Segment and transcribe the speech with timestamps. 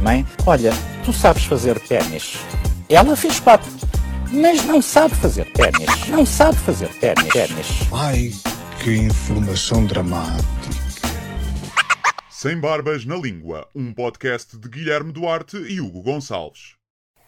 [0.00, 0.72] Mãe, olha,
[1.04, 2.38] tu sabes fazer ténis.
[2.88, 3.70] Ela fez quatro,
[4.32, 6.08] mas não sabe fazer ténis.
[6.08, 7.28] Não sabe fazer ténis.
[7.28, 7.66] ténis.
[7.92, 8.30] Ai,
[8.82, 10.48] que informação dramática.
[12.28, 16.79] Sem Barbas na Língua, um podcast de Guilherme Duarte e Hugo Gonçalves.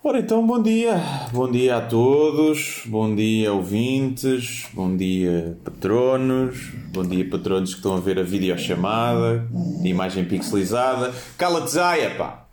[0.05, 1.01] Ora então, bom dia.
[1.33, 2.83] Bom dia a todos.
[2.87, 4.67] Bom dia, ouvintes.
[4.73, 6.71] Bom dia, patronos.
[6.93, 9.47] Bom dia, patronos que estão a ver a videochamada,
[9.81, 11.13] de imagem pixelizada.
[11.39, 12.47] Cala-te, Zaya, pá!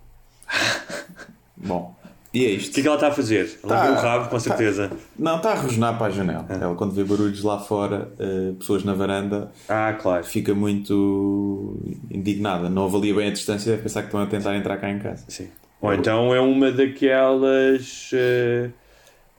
[1.57, 1.95] Bom,
[2.31, 2.71] e é O isto.
[2.75, 3.59] que é que ela está a fazer?
[3.63, 4.91] Ela Tá- viu o rabo, com certeza.
[5.17, 6.45] Não, está a rosnar para a janela.
[6.49, 10.23] Ela, quando vê barulhos lá fora, eh, pessoas na varanda, Ah, claro.
[10.23, 11.77] fica muito
[12.11, 12.69] indignada.
[12.69, 15.25] Não avalia bem a distância, deve pensar que estão a tentar entrar cá em casa.
[15.27, 15.47] Sim.
[15.81, 18.69] Ou então é uma daquelas eh,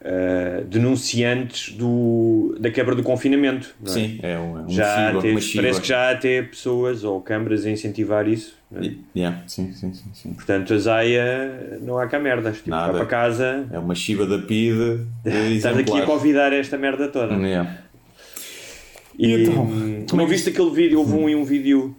[0.02, 3.74] eh, denunciantes do, da quebra do confinamento.
[3.84, 3.88] é?
[3.88, 5.12] Sim, é um, é um Já
[5.54, 8.56] parece que já há até pessoas ou câmaras a incentivar isso.
[8.74, 8.90] é?
[9.14, 10.32] Yeah, sim, sim, sim, sim.
[10.32, 12.56] Portanto, a Zaya não há cá merdas.
[12.56, 12.94] Tipo, Nada.
[12.94, 15.06] para casa, É uma Shiba da PIDE.
[15.56, 17.34] estás aqui a convidar esta merda toda.
[17.34, 17.70] Yeah.
[19.18, 20.98] E, E então, hum, como é que- viste aquele vídeo?
[21.00, 21.94] Houve um, um vídeo,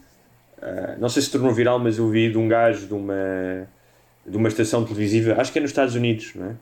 [0.60, 3.68] ah, não sei se tornou viral, mas eu vi de um gajo de uma,
[4.26, 6.56] de uma estação televisiva, acho que é nos Estados Unidos, não é?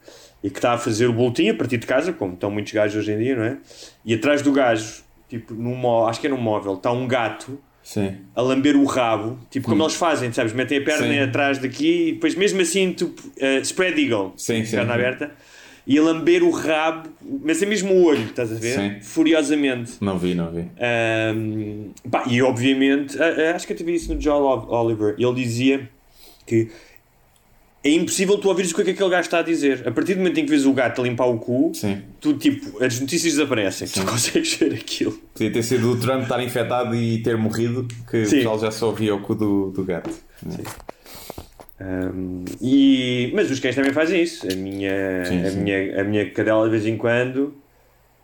[0.44, 2.96] E que está a fazer o boletim a partir de casa, como estão muitos gajos
[2.98, 3.58] hoje em dia, não é?
[4.06, 8.16] E atrás do gajo, tipo, num, acho que é num móvel, está um gato Sim.
[8.34, 10.54] a lamber o rabo, tipo como eles fazem, sabes?
[10.54, 11.20] Metem a perna Sim.
[11.20, 14.78] atrás daqui e depois, mesmo assim, tu, ah, spread eagle, Sim, sim.
[14.78, 15.32] perna aberta,
[15.86, 17.10] e a lamber o rabo,
[17.44, 18.76] mas é mesmo o olho, estás a ver?
[18.76, 19.02] Sim.
[19.02, 19.94] Furiosamente.
[20.00, 20.66] Não vi, não vi.
[21.36, 25.16] Um, pá, e obviamente, a- a- acho que eu tive isso no John Ol- Oliver.
[25.18, 25.90] Ele dizia
[26.46, 26.70] que
[27.84, 29.88] é impossível tu ouvires o que é que aquele gajo está a dizer.
[29.88, 32.02] A partir do momento em que vês o gato a limpar o cu, Sim.
[32.20, 35.14] tu tipo, as notícias desaparecem, tu consegues ver aquilo.
[35.34, 38.36] Podia ter sido o Trump estar infectado e ter morrido, que Sim.
[38.36, 40.12] o pessoal já só ouvia o cu do, do gato.
[41.82, 44.46] Um, e, mas os cães também fazem isso.
[44.52, 45.60] A minha, Sim, a sim.
[45.62, 47.54] minha, a minha cadela de vez em quando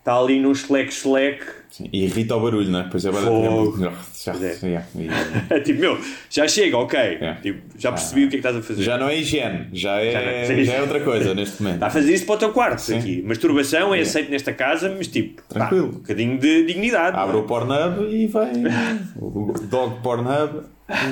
[0.05, 0.53] está ali num.
[0.53, 1.89] Sim.
[1.91, 2.87] E irrita o barulho, não é?
[2.89, 3.77] Pois é, vai Fogo.
[3.79, 3.91] já,
[4.33, 4.57] é.
[4.63, 5.99] yeah, e- tipo, meu,
[6.29, 6.97] já chega, ok.
[6.97, 7.33] É.
[7.41, 8.83] Tipo, já percebi o que é que estás a fazer.
[8.83, 11.75] já não é higiene, já Já é, já é outra coisa neste momento.
[11.77, 12.97] Está a fazer isso para o teu quarto Sim.
[12.99, 13.21] aqui.
[13.23, 15.87] Masturbação é aceito nesta casa, mas tipo, pá, Tranquilo.
[15.87, 17.17] um bocadinho de dignidade.
[17.17, 18.51] Abre o Pornhub e vai.
[19.17, 20.61] o dog Pornhub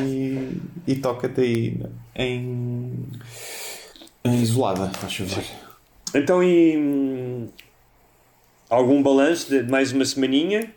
[0.05, 1.77] e, e toca-te aí
[2.15, 2.93] em.
[4.23, 5.43] em isolada, favor.
[6.15, 6.19] é?
[6.19, 7.47] Então, e hum,
[8.73, 10.72] algum balanço de de mais uma semaninha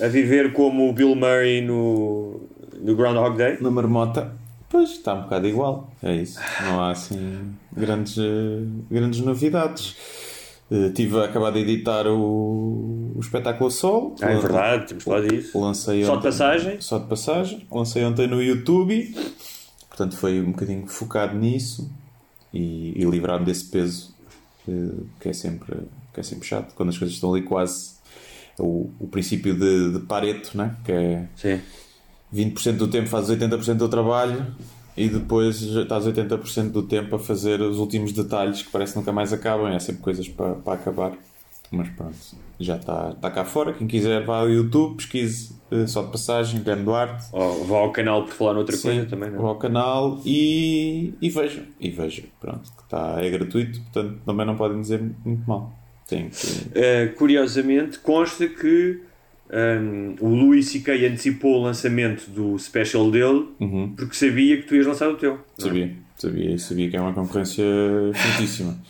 [0.00, 2.40] a viver como o Bill Murray no,
[2.80, 3.58] no Groundhog Day?
[3.60, 4.32] Na marmota,
[4.68, 5.90] pois está um bocado igual.
[6.02, 6.38] É isso.
[6.62, 9.96] Não há assim grandes, eh, grandes novidades.
[10.70, 14.14] Eh, tive a acabar de editar o, o espetáculo Sol.
[14.22, 15.58] Ah, é verdade, temos falado disso.
[15.58, 16.80] Lancei Só de ontem- passagem?
[16.80, 17.66] Só de passagem.
[17.70, 19.14] Lancei ontem no YouTube.
[19.88, 21.90] Portanto, foi um bocadinho focado nisso
[22.54, 24.14] e, e livrar-me desse peso
[24.68, 24.72] eh,
[25.20, 25.76] que é, sempre,
[26.12, 26.74] que é sempre chato.
[26.74, 27.98] Quando as coisas estão ali quase.
[28.58, 30.76] O, o princípio de, de Pareto, né?
[30.84, 31.60] que é Sim.
[32.34, 34.54] 20% do tempo fazes 80% do trabalho
[34.96, 39.12] e depois estás 80% do tempo a fazer os últimos detalhes que parece que nunca
[39.12, 39.68] mais acabam.
[39.68, 41.12] É sempre coisas para, para acabar.
[41.70, 42.16] Mas pronto,
[42.58, 43.72] já está, está cá fora.
[43.72, 47.26] Quem quiser vá ao YouTube, pesquise eh, só de passagem, Guilherme Duarte.
[47.32, 49.50] Ou vá ao canal por falar noutra Sim, coisa também, não vá é?
[49.50, 51.64] ao canal e, e vejam.
[51.78, 55.72] E vejam, pronto, que está, é gratuito, portanto também não podem dizer muito mal.
[56.10, 56.46] Tem que.
[56.46, 59.00] Uh, curiosamente, consta que
[59.52, 61.06] um, o Louis C.K.
[61.06, 63.94] antecipou o lançamento do special dele Uhum.
[63.96, 65.34] porque sabia que tu ias lançar o teu.
[65.34, 65.62] é?
[65.62, 67.64] Sabia, sabia, sabia que é uma concorrência
[68.14, 68.76] fortíssima.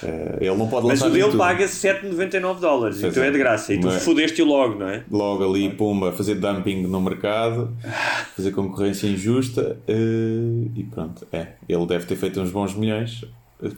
[0.00, 3.30] Eh, ele não pode Mas lançar o dele paga 7,99 dólares, então é é.
[3.32, 3.74] de graça.
[3.74, 5.02] E tu Mas- fodeste-o logo, não é?
[5.10, 7.76] logo ali, pumba, fazer dumping no mercado,
[8.36, 11.26] fazer concorrência injusta eh, e pronto.
[11.32, 13.24] É, ele deve ter feito uns bons milhões,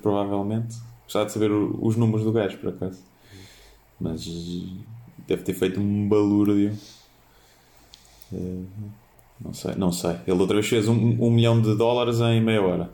[0.02, 0.76] provavelmente.
[1.10, 3.00] Gostava de saber os números do gajo, por acaso.
[4.00, 4.24] Mas
[5.26, 6.72] deve ter feito um balúrdio.
[8.32, 8.62] Eh,
[9.40, 10.12] não sei, não sei.
[10.24, 12.90] Ele outra vez fez um, um milhão de dólares em meia hora.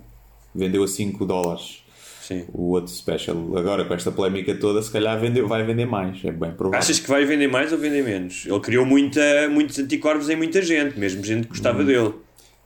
[0.54, 1.82] Vendeu a 5 dólares.
[2.22, 2.46] Sim.
[2.54, 6.24] O outro special, agora com esta polémica toda, se calhar vendeu, vai vender mais.
[6.24, 6.78] É bem provável.
[6.78, 8.46] Achas que vai vender mais ou vender menos?
[8.46, 9.20] Ele criou muita,
[9.50, 11.84] muitos anticorpos em muita gente, mesmo gente que gostava Hum.
[11.84, 12.14] dele.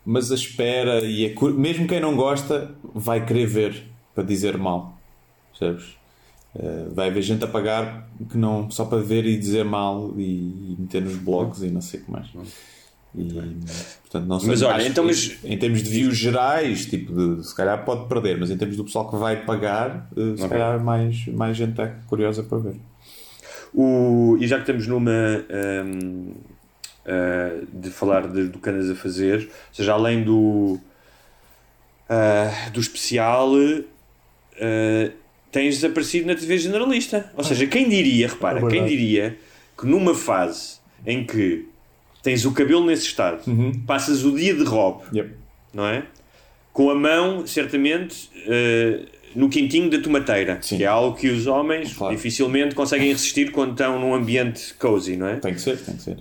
[0.06, 1.52] mas a espera e a cur...
[1.52, 3.82] mesmo quem não gosta vai querer ver
[4.14, 4.96] para dizer mal.
[5.60, 6.00] Percebes?
[6.56, 10.22] Uh, vai haver gente a pagar que não, só para ver e dizer mal e,
[10.72, 12.26] e meter nos blogs e não sei o que mais.
[13.14, 13.32] E,
[14.02, 17.54] portanto, não sei, Mas olha, então, mas- em termos de views gerais, tipo de, se
[17.54, 20.48] calhar pode perder, mas em termos do pessoal que vai pagar, uh, se Ok.
[20.48, 22.76] calhar mais, mais gente é curiosa para ver.
[23.72, 25.12] O, e já que estamos numa
[25.84, 26.34] hum,
[27.06, 30.80] ah, de falar de- do que andas a fazer, ou seja, além do,
[32.08, 33.52] ah, do especial,
[34.60, 35.10] ah,
[35.50, 37.30] tens desaparecido na TV generalista.
[37.36, 39.36] Ou seja, quem diria, repara, É quem diria
[39.76, 41.66] que numa fase em que
[42.22, 43.42] tens o cabelo nesse estado,
[43.86, 45.30] passas o dia de robe, Yep.
[45.72, 46.04] não é?
[46.72, 49.00] Com a mão, certamente, eh,
[49.34, 50.76] no quentinho da tomateira, Sim.
[50.76, 52.14] que é algo que os homens Claro.
[52.14, 55.36] dificilmente conseguem resistir quando estão num ambiente cozy, não é?
[55.36, 56.18] Tem que ser, tem que ser.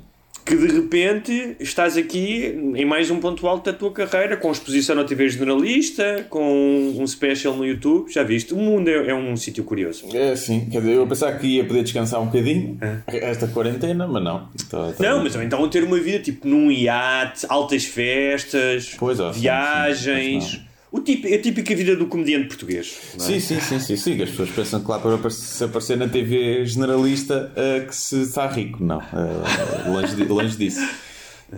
[0.49, 4.95] Que de repente estás aqui em mais um ponto alto da tua carreira, com exposição
[4.95, 8.55] na TV generalista, com um special no YouTube, já viste?
[8.55, 10.05] O mundo é, é um sítio curioso.
[10.11, 14.23] É sim, quer dizer, eu pensava que ia poder descansar um bocadinho esta quarentena, mas
[14.23, 14.49] não.
[14.71, 15.09] Tá- tá- É.
[15.09, 20.43] Não, mas então ter uma vida tipo num iate, altas festas, Pois, ó, sim, viagens.
[20.45, 22.97] sim, mas o é a típica vida do comediante português.
[23.15, 23.19] é?
[23.19, 24.21] Sim, sim, sim, sim, sim.
[24.21, 28.21] As pessoas pensam que lá para apare- se aparecer na TV generalista eh, que se
[28.23, 28.83] está rico.
[28.83, 30.79] Não, eh, longe, de- longe disso.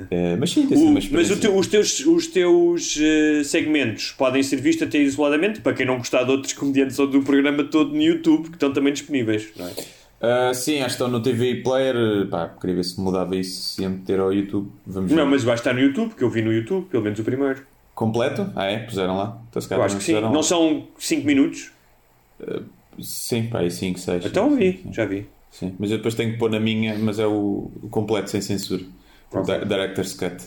[0.09, 1.05] Eh, mas sim, tem O- mas
[1.39, 2.97] teu- os teus, os teus
[3.45, 7.21] segmentos podem ser vistos até isoladamente para quem não gostar de outros comediantes ou do
[7.21, 9.49] programa todo no YouTube, que estão também disponíveis.
[9.57, 9.71] Não é?
[10.23, 11.95] Ah, sim, acho que estão no TV Player.
[12.29, 14.69] Pá, queria ver se mudava isso, se ia meter ao YouTube.
[14.85, 15.17] Vamos ver.
[15.17, 17.63] Não, mas vai estar no YouTube, que eu vi no YouTube, pelo menos o primeiro.
[17.95, 18.51] Completo?
[18.55, 18.79] Ah, é?
[18.79, 19.37] Puseram lá?
[19.49, 20.13] Então, se Eu acho que sim.
[20.13, 20.29] lá.
[20.31, 21.71] Não são 5 minutos?
[23.01, 24.25] Sim, pá, aí 5, 6.
[24.25, 25.27] Então vi, já vi.
[25.49, 28.41] Sim, mas eu depois tenho que pôr na minha, mas é o, o completo sem
[28.41, 28.83] censura.
[29.31, 29.59] O Ok.
[29.59, 30.37] Di- Director's Cut.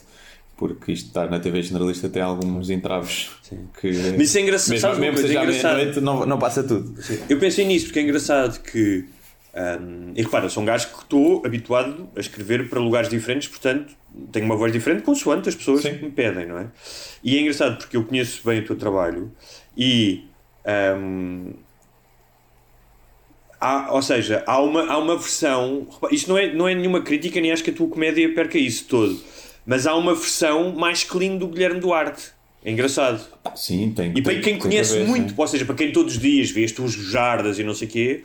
[0.56, 3.30] Porque isto estar na TV generalista tem alguns entraves
[3.80, 3.88] que.
[4.16, 5.74] Mas isso é engraçado, Mesmo, mesmo coisa seja à engraçada?
[5.74, 6.94] meia-noite, não, não passa tudo.
[7.28, 9.04] Eu pensei nisso porque é engraçado que.
[9.80, 13.48] Hum, e repara, eu sou um gajo que estou habituado a escrever para lugares diferentes,
[13.48, 13.94] portanto
[14.32, 15.96] tenho uma voz diferente consoante as pessoas Sim.
[15.98, 16.66] que me pedem, não é?
[17.22, 19.32] E é engraçado porque eu conheço bem o teu trabalho
[19.76, 20.24] e.
[20.98, 21.52] hum,
[23.60, 25.86] há- ou seja, há uma, há uma versão.
[26.10, 28.84] Isto não é, não é nenhuma crítica, nem acho que a tua comédia perca isso
[28.86, 29.20] todo.
[29.66, 32.32] Mas há uma versão mais clean do Guilherme Duarte.
[32.62, 33.22] É engraçado.
[33.56, 35.34] Sim, tem E para tem- quem tem que conhece haver, muito, sim.
[35.36, 37.90] ou seja, para quem todos os dias vê as tuas jardas e não sei o
[37.90, 38.24] quê,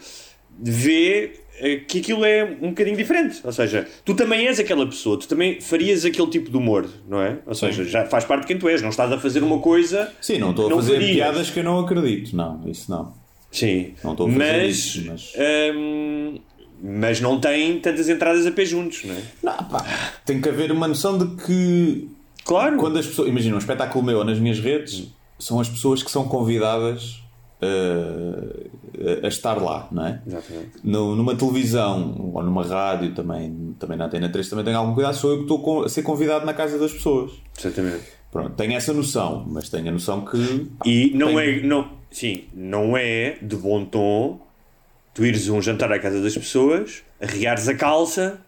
[0.61, 3.39] vê eh, que aquilo é um bocadinho diferente.
[3.44, 7.21] Ou seja, tu também és aquela pessoa, tu também farias aquele tipo de humor, não
[7.21, 7.38] é?
[7.45, 10.11] Ou seja, já faz parte de quem tu és, não estás a fazer uma coisa.
[10.21, 11.11] Sim, não estou a fazer farias.
[11.15, 12.35] piadas que eu não acredito.
[12.35, 13.13] Não, isso não.
[13.51, 15.33] Sim, Não estou a fazer mas, isso, mas-
[15.75, 16.38] hum,
[16.83, 19.21] mas não tem tantas entradas a pé juntos, não é?
[19.41, 22.07] Não, pá, tem que haver uma noção de que
[22.45, 22.77] Claro.
[22.77, 23.27] quando as pessoas.
[23.27, 25.07] Imagina, um espetáculo meu nas minhas redes
[25.39, 27.21] são as pessoas que são convidadas
[27.61, 28.69] uh,
[29.23, 30.21] a estar lá, não é?
[30.25, 30.71] Exatamente.
[30.83, 35.15] No- numa televisão ou numa rádio também, também na Antena 3 também tenho algum cuidado,
[35.15, 37.31] sou eu que estou a ser convidado na casa das pessoas.
[37.57, 38.03] Exatamente.
[38.31, 40.38] Pronto, tenho essa noção, mas tenho a noção que
[40.85, 44.39] E não Tem- é, não, sim, não é de bom tom
[45.13, 48.39] tu ires a um jantar à casa das pessoas, arriares a calça,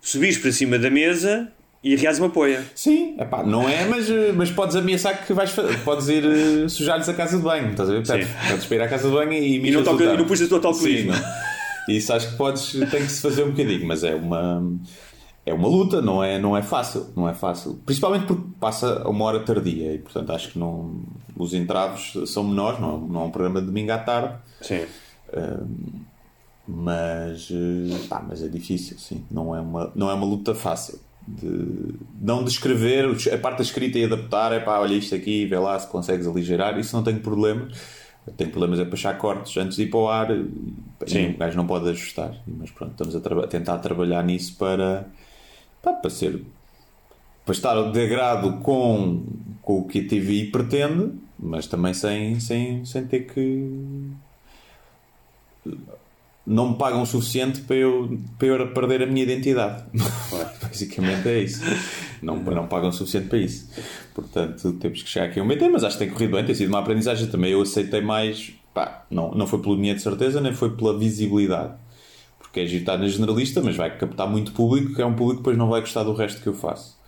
[0.00, 1.50] subires para cima da mesa
[1.84, 2.64] e arriares uma poia.
[2.74, 5.54] Sim, epá, não é, mas, mas podes ameaçar que vais
[5.84, 8.06] podes ir eh, sujar-lhes a casa de banho, estás a ver?
[8.06, 8.32] Podes, Sim.
[8.48, 10.50] podes para ir à casa de banho e, E não, toca, e não puxas o
[10.50, 11.14] total Sim, não.
[11.86, 14.62] Isso acho que podes, tem que se fazer um bocadinho, mas é uma
[15.46, 17.78] é uma luta, não é, não é fácil, não é fácil.
[17.84, 21.02] Principalmente porque passa a uma hora tardia e portanto acho que não
[21.36, 24.86] os entraves são menores, não, é- não é um programa de domingo à tarde, Sim.
[26.66, 29.22] mas, eh, pá, mas é difícil, sim.
[29.30, 30.98] Não é uma, não é uma luta fácil.
[31.26, 35.58] De não descrever a parte da escrita e adaptar, é pá, olha isto aqui, vê
[35.58, 37.68] lá se consegues aligerar, isso não tenho problema.
[38.36, 40.28] Tenho problemas é para achar cortes antes de ir para o ar
[41.06, 41.30] Sim.
[41.30, 42.34] o gajo não pode ajustar.
[42.46, 45.06] Mas pronto, estamos a traba- tentar trabalhar nisso para,
[45.82, 46.42] pá, para ser
[47.44, 49.22] para estar de agrado com,
[49.60, 53.70] com o que a TVI pretende, mas também sem, sem, sem ter que
[56.46, 59.84] não me pagam o suficiente para eu, para eu perder a minha identidade.
[60.62, 61.62] Basicamente é isso.
[62.22, 63.70] Não, não pagam o suficiente para isso.
[64.14, 66.54] Portanto, temos que chegar aqui a um meio mas acho que tem corrido bem, tem
[66.54, 67.52] sido uma aprendizagem também.
[67.52, 71.72] Eu aceitei mais, pá, não, não foi pelo dinheiro de certeza, nem foi pela visibilidade.
[72.38, 75.42] Porque é agitar na generalista, mas vai captar muito público, que é um público que
[75.42, 76.98] depois não vai gostar do resto que eu faço.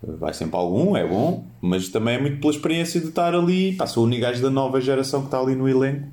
[0.00, 3.72] Vai sempre algum, é bom, mas também é muito pela experiência de estar ali.
[3.72, 6.06] Pá, sou o único gajo da nova geração que está ali no elenco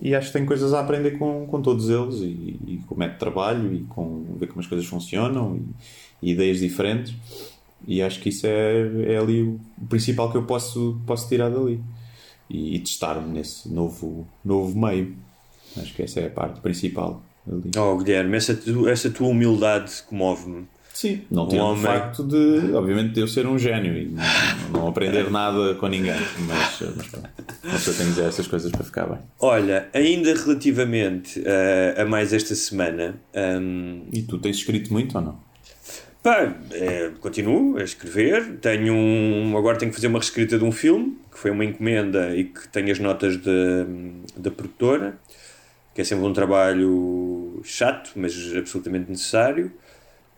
[0.00, 2.98] e acho que tenho coisas a aprender com, com todos eles e, e com o
[2.98, 5.56] método de trabalho e com ver como as coisas funcionam
[6.22, 7.14] e, e ideias diferentes.
[7.86, 11.80] E acho que isso é, é ali o principal que eu posso, posso tirar dali.
[12.48, 15.14] E, e testar-me nesse novo, novo meio.
[15.76, 17.70] Acho que essa é a parte principal ali.
[17.78, 20.66] Oh, Guilherme, essa, essa tua humildade comove-me.
[21.00, 24.14] Sim, não Um tendo o facto de, obviamente, de eu ser um gênio e
[24.70, 26.20] não, aprender nada com ninguém.
[26.40, 27.28] Mas, mas pronto,
[27.62, 29.18] tem que dizer essas coisas para ficar bem.
[29.38, 35.24] Olha, ainda relativamente eh, a mais esta semana, hum, E tu tens escrito muito ou
[35.24, 35.38] não?
[36.22, 38.58] pá, eh, continuo a escrever.
[38.60, 42.36] Tenho um, agora tenho que fazer uma reescrita de um filme, que foi uma encomenda
[42.36, 45.18] e que tem as notas da produtora,
[45.94, 49.72] que é sempre um trabalho chato, mas absolutamente necessário.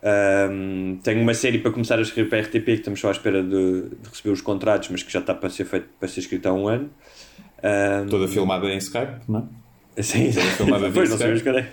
[0.05, 3.13] Hum, tenho uma série para começar a escrever para a RTP que estamos só à
[3.13, 6.21] espera de, de receber os contratos, mas que já está para ser feito para ser
[6.21, 6.91] escrita há um ano.
[7.63, 9.49] Hum, Toda filmada em Skype, não
[9.97, 10.03] é?
[10.03, 11.65] Sim, filmada via pois não sabemos cadê.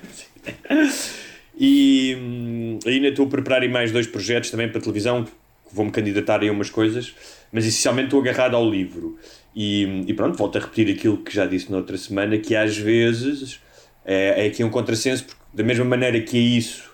[1.62, 5.32] E hum, ainda estou a preparar mais dois projetos também para televisão, que
[5.74, 7.14] vou-me candidatar a umas coisas,
[7.52, 9.18] mas essencialmente estou agarrado ao livro.
[9.56, 12.78] E, e pronto, volto a repetir aquilo que já disse na outra semana, que às
[12.78, 13.60] vezes
[14.06, 16.89] é, é aqui um contrassenso, porque da mesma maneira que é isso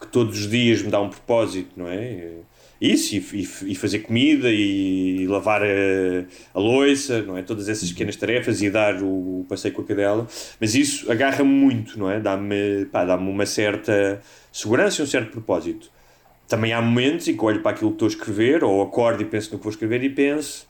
[0.00, 2.32] que todos os dias me dá um propósito, não é?
[2.80, 5.66] Isso, e, e- e fazer comida e lavar a,
[6.54, 7.42] a louça, não é?
[7.42, 10.28] Todas essas pequenas tarefas e dar o, passeio com a cadela.
[10.60, 12.20] Mas isso agarra-me muito, não é?
[12.20, 15.90] Dá-me pá, dá-me uma certa segurança e um certo propósito.
[16.46, 19.24] Também há momentos em que olho para aquilo que estou a escrever, ou acordo e
[19.26, 20.66] penso no que vou escrever e penso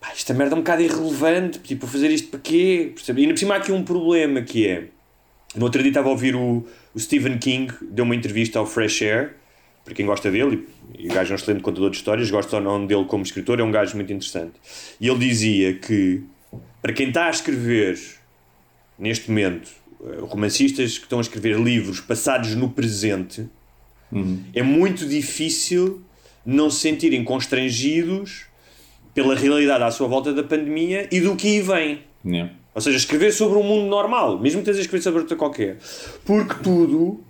[0.00, 2.94] pá, esta merda é um bocado irrelevante, tipo, vou fazer isto para quê?
[3.08, 4.88] E ainda por cima há aqui um problema que é
[5.54, 9.02] no outro dia estava a ouvir o, o Stephen King, deu uma entrevista ao Fresh
[9.02, 9.34] Air,
[9.84, 10.66] para quem gosta dele,
[10.98, 13.60] e, o gajo é um excelente contador de histórias, gosta ou não dele como escritor,
[13.60, 14.54] é um gajo muito interessante.
[15.00, 16.22] E ele dizia que,
[16.80, 17.98] para quem está a escrever,
[18.98, 19.70] neste momento,
[20.02, 23.46] eh, romancistas que estão a escrever livros passados no presente,
[24.54, 26.02] é muito difícil
[26.46, 28.44] não se sentirem constrangidos
[29.12, 32.02] pela realidade à sua volta da pandemia e do que aí vem.
[32.24, 32.52] Yeah.
[32.74, 35.78] Ou seja, escrever sobre um mundo normal, mesmo que estejas a escrever sobre outra qualquer.
[36.24, 37.22] Porque tudo,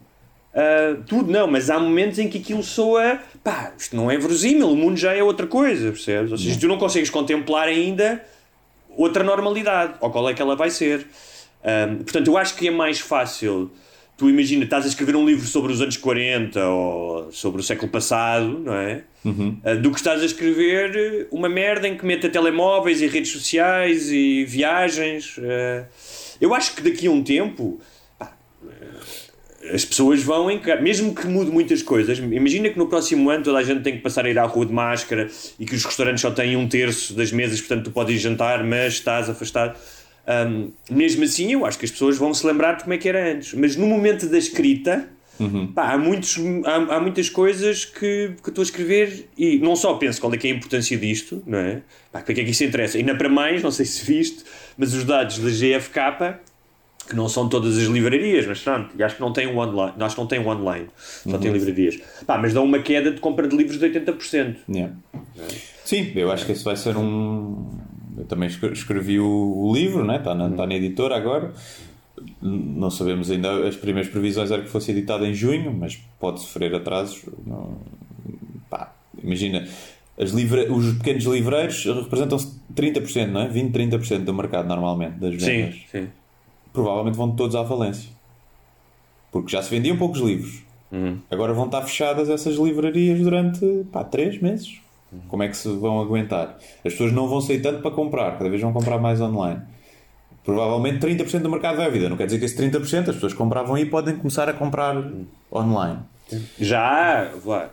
[0.55, 4.71] ah, tudo não, mas há momentos em que aquilo soa, pá, isto não é verosímil,
[4.71, 6.33] o mundo já é outra coisa, percebes?
[6.33, 8.25] Ou seja, tu não consegues contemplar ainda
[8.97, 11.07] outra normalidade, ou qual é que ela vai ser.
[11.63, 13.71] Ah, portanto, eu acho que é mais fácil.
[14.17, 17.91] Tu imagina, estás a escrever um livro sobre os anos 40 ou sobre o século
[17.91, 19.03] passado, não é?
[19.25, 24.13] Uh, do que estás a escrever uma merda em que meta telemóveis e redes sociais
[24.13, 25.37] e viagens.
[25.39, 25.85] uh,
[26.41, 27.81] eu acho que daqui a um tempo
[28.17, 28.69] pá, uh,
[29.75, 32.19] as pessoas vão encarar, mesmo que mude muitas coisas.
[32.19, 34.67] Imagina que no próximo ano toda a gente tem que passar a ir à rua
[34.67, 35.29] de máscara
[35.59, 38.63] e que os restaurantes só têm um terço das mesas, portanto tu podes ir jantar,
[38.63, 39.77] mas estás afastado.
[40.27, 43.09] Um, mesmo assim, eu acho que as pessoas vão se lembrar de como é que
[43.09, 45.09] era antes, mas no momento da escrita.
[45.75, 49.95] Pá, há, muitos, há, há muitas coisas que, que estou a escrever e não só
[49.95, 51.83] penso qual é que é a importância disto, não é?
[52.13, 52.99] Pá, para que é que isso interessa?
[52.99, 54.45] Ainda para mais, não sei se viste,
[54.79, 56.39] mas os dados da GFK,
[57.09, 59.95] que não são todas as livrarias, mas pronto, e acho que não tem um online,
[59.99, 61.99] acho que não tem um online, só tem livrarias.
[62.27, 64.57] Pá, mas dão uma queda de compra de livros de 80%.
[64.69, 64.95] Yeah.
[65.85, 67.69] Sim, eu acho que esse vai ser um.
[68.25, 70.17] Eu também escre- escrevi o, o livro, né?
[70.17, 71.53] está, na, está na editora agora.
[72.41, 76.75] Não sabemos ainda, as primeiras previsões era que fosse editado em junho, mas pode sofrer
[76.75, 77.23] atrasos.
[77.47, 77.77] Não-
[78.71, 79.67] pá, imagina,
[80.19, 82.39] as livra, os pequenos livreiros representam
[82.75, 83.49] 30%, não é?
[83.49, 85.75] 20, 30% do mercado normalmente, das vendas.
[85.75, 86.09] Sim, sim.
[86.73, 88.09] Provavelmente vão todos à falência.
[89.31, 90.63] Porque já se vendiam poucos livros.
[91.29, 94.79] Agora vão estar fechadas essas livrarias durante pá, 3 meses.
[95.29, 96.57] Como é que se vão aguentar?
[96.85, 99.61] As pessoas não vão sair tanto para comprar, cada vez vão comprar mais online.
[100.45, 102.09] Provavelmente 30% do mercado vai à vida.
[102.09, 104.97] Não quer dizer que esse 30% as pessoas compravam e podem começar a comprar
[105.53, 106.01] online.
[106.59, 107.69] Já há,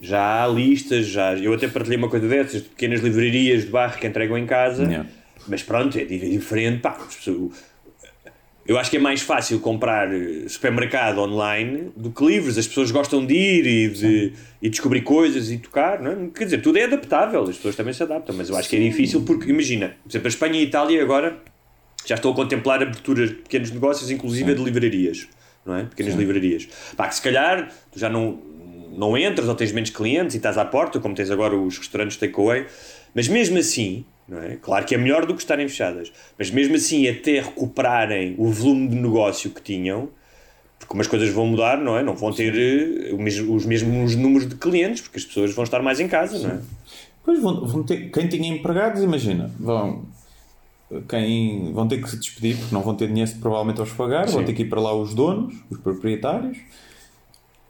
[0.00, 3.96] já há listas, já, eu até partilhei uma coisa dessas, de pequenas livrarias de bairro
[3.98, 5.08] que entregam em casa, Yeah.
[5.46, 6.80] mas pronto, é di- diferente.
[6.80, 6.96] Pá,
[8.70, 12.56] eu acho que é mais fácil comprar eh, supermercado online do que livros.
[12.56, 16.16] As pessoas gostam de ir e de e descobrir coisas e tocar, não é?
[16.32, 18.78] Quer dizer, tudo é adaptável, as pessoas também se adaptam, mas eu acho que é
[18.78, 21.36] difícil porque, imagina, por exemplo, a Espanha e a Itália agora
[22.06, 25.26] já estão a contemplar aberturas de pequenos negócios, inclusive de livrarias,
[25.66, 25.82] não é?
[25.86, 26.68] Pequenas livrarias.
[26.96, 28.40] Pá, que se calhar tu já não,
[28.96, 32.16] não entras ou tens menos clientes e estás à porta, como tens agora os restaurantes
[32.18, 32.66] takeaway,
[33.16, 34.04] mas mesmo assim,
[34.38, 34.56] é?
[34.56, 38.88] Claro que é melhor do que estarem fechadas, mas mesmo assim, até recuperarem o volume
[38.88, 40.08] de negócio que tinham,
[40.78, 42.02] porque umas coisas vão mudar, não é?
[42.02, 46.00] Não vão ter eh, os mesmos números de clientes, porque as pessoas vão estar mais
[46.00, 46.60] em casa, não é?
[47.24, 50.04] Pois vão, vão ter, quem tinha empregados, imagina, vão,
[51.08, 54.26] quem, vão ter que se despedir porque não vão ter dinheiro provavelmente a os pagar,
[54.28, 56.56] vão ter que ir para lá os donos, os proprietários.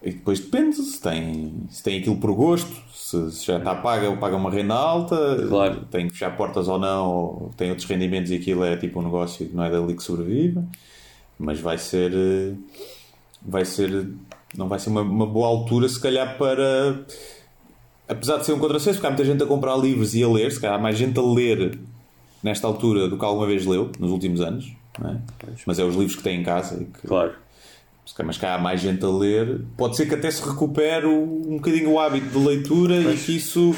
[0.02, 4.08] E depois depende se tem, se tem aquilo por gosto, se, se já está paga
[4.08, 5.84] ou paga uma renda alta, Claro.
[5.90, 9.02] tem que fechar portas ou não, ou tem outros rendimentos e aquilo é tipo um
[9.02, 10.58] negócio que não é dali que sobrevive.
[11.38, 12.12] Mas vai ser.
[12.14, 12.54] eh,
[13.42, 14.08] Vai ser.
[14.56, 17.04] Não vai ser uma, uma boa altura, se calhar, para.
[18.08, 20.50] Apesar de ser um contrassenso, porque há muita gente a comprar livros e a ler,
[20.50, 21.78] se calhar há mais gente a ler
[22.42, 24.72] nesta altura do que alguma vez leu, nos últimos anos,
[25.04, 25.16] é?
[25.66, 27.32] mas é os livros que tem em casa e que, Claro.
[28.24, 29.60] Mas cá há mais gente a ler.
[29.76, 33.72] Pode ser que até se recupere um bocadinho o hábito de leitura e que isso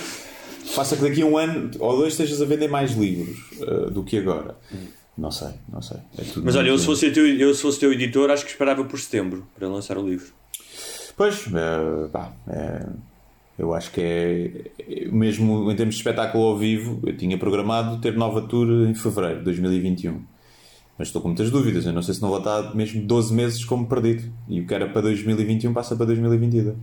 [0.75, 4.02] faça que daqui a um ano ou dois estejas a vender mais livros eh, do
[4.02, 4.57] que agora.
[5.17, 5.99] Não sei, não sei.
[6.19, 8.83] É Mas olha, eu se, fosse teu, eu se fosse teu editor, acho que esperava
[8.85, 10.33] por setembro para lançar o livro.
[11.17, 12.87] Pois, eh, pá, é,
[13.59, 18.14] eu acho que é- mesmo em termos de espetáculo ao vivo, eu tinha programado ter
[18.17, 20.23] nova tour em fevereiro de 2021.
[20.99, 21.87] Mas estou com muitas dúvidas.
[21.87, 24.31] Eu não sei se não vou estar mesmo 12 meses como perdido.
[24.49, 26.77] E o que era para 2021 passa para 2022.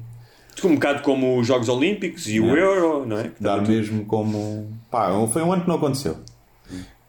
[0.64, 2.62] Um bocado como os Jogos Olímpicos e o É.
[2.62, 3.32] Euro, não é?
[3.40, 4.68] Dar mesmo como.
[4.92, 6.18] Pá, foi um ano que não aconteceu.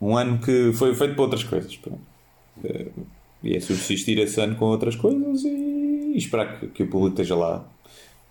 [0.00, 1.78] Um ano que foi feito para outras coisas.
[2.64, 2.87] Eh,
[3.42, 5.49] E é subsistir esse ano com outras coisas e,
[6.14, 7.64] e esperar que, que o público esteja lá.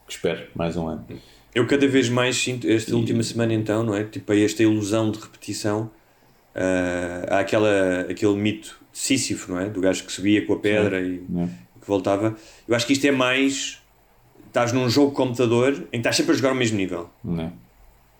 [0.08, 1.06] Que espere mais um ano.
[1.54, 4.04] Eu cada vez mais sinto, esta última semana então, não é?
[4.04, 5.90] Tipo, esta ilusão de repetição.
[6.56, 9.66] Ah, há aquela, aquele mito de Sísifo, não é?
[9.70, 11.46] Do gajo que subia com a pedra e É.
[11.82, 12.36] que voltava.
[12.68, 13.78] Eu acho que isto é mais.
[14.48, 17.10] Estás num jogo de computador em que estás sempre a jogar ao mesmo nível.
[17.24, 17.52] Não é?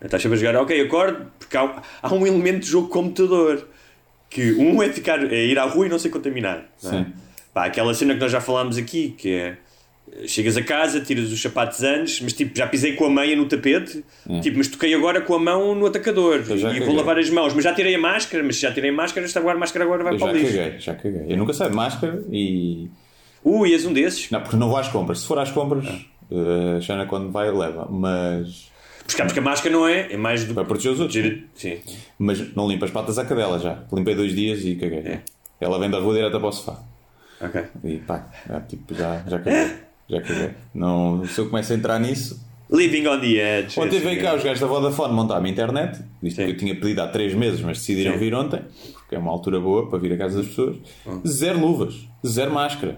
[0.06, 3.68] Estás sempre a jogar, ok, acordo, porque há, há um elemento de jogo de computador
[4.30, 6.62] que um é ficar, é ir à rua e não ser contaminado.
[6.82, 7.04] não é?
[7.04, 7.12] Sim.
[7.52, 9.56] Pá, aquela cena que nós já falámos aqui, que é
[10.26, 13.46] chegas a casa, tiras os sapatos antes, mas tipo, já pisei com a meia no
[13.46, 14.04] tapete,
[14.42, 17.30] tipo, mas toquei agora com a mão no atacador Eu já e vou lavar as
[17.30, 19.60] mãos, mas já tirei a máscara, mas se já tirei a máscara, esta agora a
[19.60, 20.56] máscara agora vai Eu para já o lixo.
[20.56, 21.24] caguei, já caguei.
[21.28, 22.88] Eu nunca saio de máscara e.
[23.42, 24.30] Ui, és um desses.
[24.30, 25.20] Não, porque não vou às compras.
[25.20, 25.86] Se for às compras,
[26.30, 27.86] eh, a Xana quando vai leva.
[27.90, 28.70] Mas.
[29.06, 31.38] Porque, porque a máscara não é, é mais do Para proteger os outros.
[31.54, 31.78] Sim.
[32.18, 33.82] Mas não limpa as patas à cadela já.
[33.92, 34.98] Limpei dois dias e caguei.
[34.98, 35.20] É.
[35.60, 36.82] Ela vem da rua direta para o sofá.
[37.40, 37.62] Ok.
[37.84, 39.70] E pá, já, tipo, já, já caguei.
[40.10, 40.50] Já caguei.
[40.74, 42.44] Não, se eu começo a entrar nisso.
[42.72, 43.26] Living on the
[43.60, 43.78] edge.
[43.80, 46.02] Ontem veio cá os gajos da Vodafone montar a minha internet.
[46.22, 46.44] Isto Sim.
[46.46, 48.18] que eu tinha pedido há três meses, mas decidiram Sim.
[48.18, 48.60] vir ontem.
[48.94, 50.76] Porque é uma altura boa para vir a casa das pessoas.
[51.06, 51.20] Hum.
[51.26, 52.06] Zero luvas.
[52.26, 52.96] Zero máscara.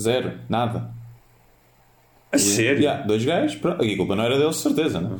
[0.00, 0.32] Zero.
[0.48, 0.90] Nada.
[2.30, 2.80] A sério?
[2.80, 3.84] Yeah, dois gajos, pronto.
[3.84, 5.18] E a culpa não era deles, de certeza, não?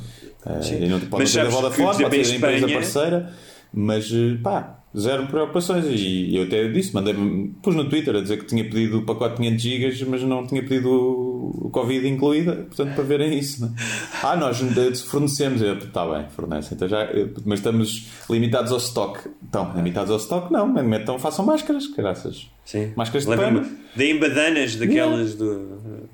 [0.81, 3.33] E não pode Mas ser da que, Vodafone, pode ser da em empresa Espanha- parceira,
[3.73, 5.85] mas eh, pá, zero preocupações.
[5.89, 7.15] E eu até disse, mandei
[7.63, 10.47] pus no Twitter a dizer que tinha pedido o pacote de 500 GB, mas não
[10.47, 13.63] tinha pedido o, Covid incluída, portanto, para verem isso.
[13.63, 13.73] Não?
[14.23, 14.61] Ah, nós
[15.03, 17.09] fornecemos, está bem, fornecem, então já,
[17.45, 19.29] mas estamos limitados ao stock.
[19.43, 22.49] Então, limitados ao stock, não, mas então façam máscaras, graças.
[22.65, 22.93] Sim.
[22.97, 23.67] Máscaras de pano.
[23.97, 26.09] Deem badanas daquelas do.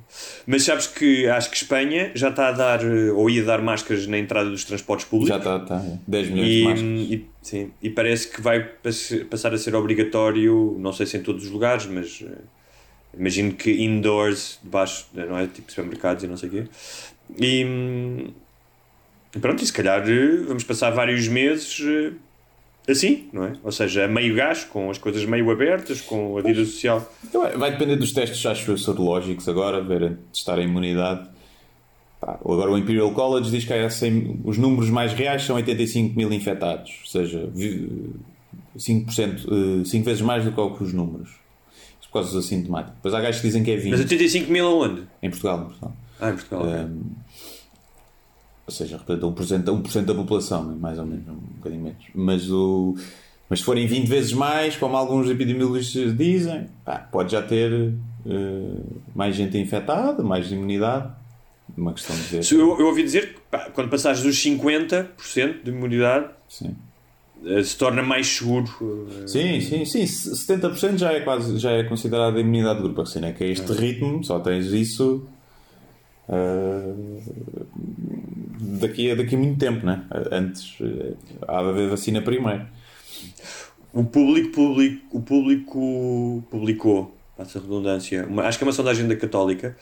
[0.46, 4.06] Mas sabes que acho que Espanha já está a dar, eh, ou ia dar máscaras
[4.06, 5.28] na entrada dos transportes públicos.
[5.28, 5.98] Já está, está, é.
[6.08, 6.90] 10 milhões de E, máscaras.
[7.10, 11.22] e, sim, e parece que vai pass- passar a ser obrigatório, não sei se em
[11.22, 12.32] todos os lugares, mas eh,
[13.16, 15.46] imagino que indoors, debaixo, não é?
[15.46, 16.64] Tipo supermercados e não sei o quê.
[17.38, 18.26] E hum,
[19.40, 22.12] pronto, e se calhar eh, vamos passar vários meses eh,
[22.92, 23.52] assim, não é?
[23.62, 27.06] Ou seja, a meio gás, com as coisas meio abertas, com a vida social.
[27.24, 31.28] Então, é, Vai depender dos testes, acho eu, sorológicos agora, ver testar a imunidade.
[32.20, 36.16] Pá, agora o Imperial College diz que há 100 os números mais reais são 85
[36.16, 38.10] mil infectados, ou seja, vi-
[38.76, 41.30] 5%, 5 vezes mais do que os números.
[42.00, 42.94] Isto por causa dos assintomáticos.
[42.96, 45.02] Depois há gajos que dizem que é 20 Mas 85 mil aonde?
[45.22, 45.58] em Portugal.
[45.60, 45.94] Em Portugal.
[46.20, 46.64] Ah, em Portugal.
[46.66, 47.02] Um,
[48.68, 52.04] ou seja, representa 1%, 1 da população, mais ou menos, um bocadinho menos.
[52.14, 52.94] Mas, o,
[53.48, 57.72] mas se forem 20 vezes mais, como alguns epidemiologistas dizem, pá, pode já ter
[58.26, 58.80] eh,
[59.14, 61.10] mais gente infectada, mais imunidade.
[61.76, 62.56] Uma questão de dizer.
[62.56, 66.76] Eu, eu ouvi dizer que pá, quando passares dos 50% de imunidade Sim.
[67.46, 68.68] eh, se torna mais seguro.
[69.22, 70.04] eh, Sim, sim, sim.
[70.04, 73.00] 70% já é quase já é considerada imunidade de grupo.
[73.00, 75.26] Assim, é que a este ritmo só tens isso
[78.80, 80.04] daqui, a, daqui a muito tempo, né?
[80.30, 81.12] Antes eh,
[81.46, 82.66] há de haver vacina primeiro.
[83.92, 89.08] O público, public, o público publicou, passa a redundância, uma- acho que é uma sondagem
[89.08, 89.76] da Católica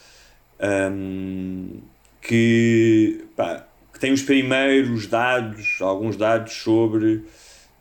[0.60, 1.80] ahm,
[2.22, 7.24] que, pá, que tem os primeiros dados, alguns dados sobre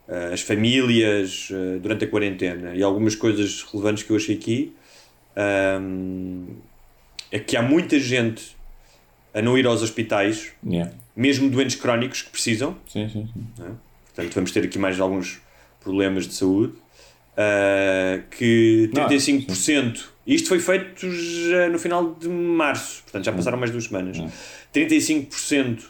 [0.10, 4.74] ah, as famílias ah, durante a quarentena e algumas coisas relevantes que eu achei aqui
[5.36, 6.48] ahm,
[7.32, 8.55] é que há muita gente
[9.36, 10.92] a não ir aos hospitais, Yeah.
[11.16, 13.66] mesmo doentes crónicos que precisam, Sim, sim, sim.
[14.06, 15.42] Portanto, vamos ter aqui mais alguns
[15.82, 16.74] problemas de saúde.
[17.38, 23.58] Uh, que Não, 35% Isto foi feito já no final de março, portanto já passaram
[23.58, 24.18] mais duas semanas.
[24.74, 25.82] 35%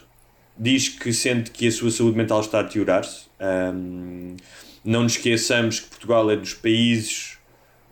[0.58, 3.26] diz que sente que a sua saúde mental está a deteriorar-se.
[3.40, 4.34] Um,
[4.84, 7.38] não nos esqueçamos que Portugal é dos países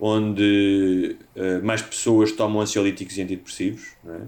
[0.00, 3.84] onde uh, mais pessoas tomam ansiolíticos e antidepressivos.
[4.02, 4.20] Não é?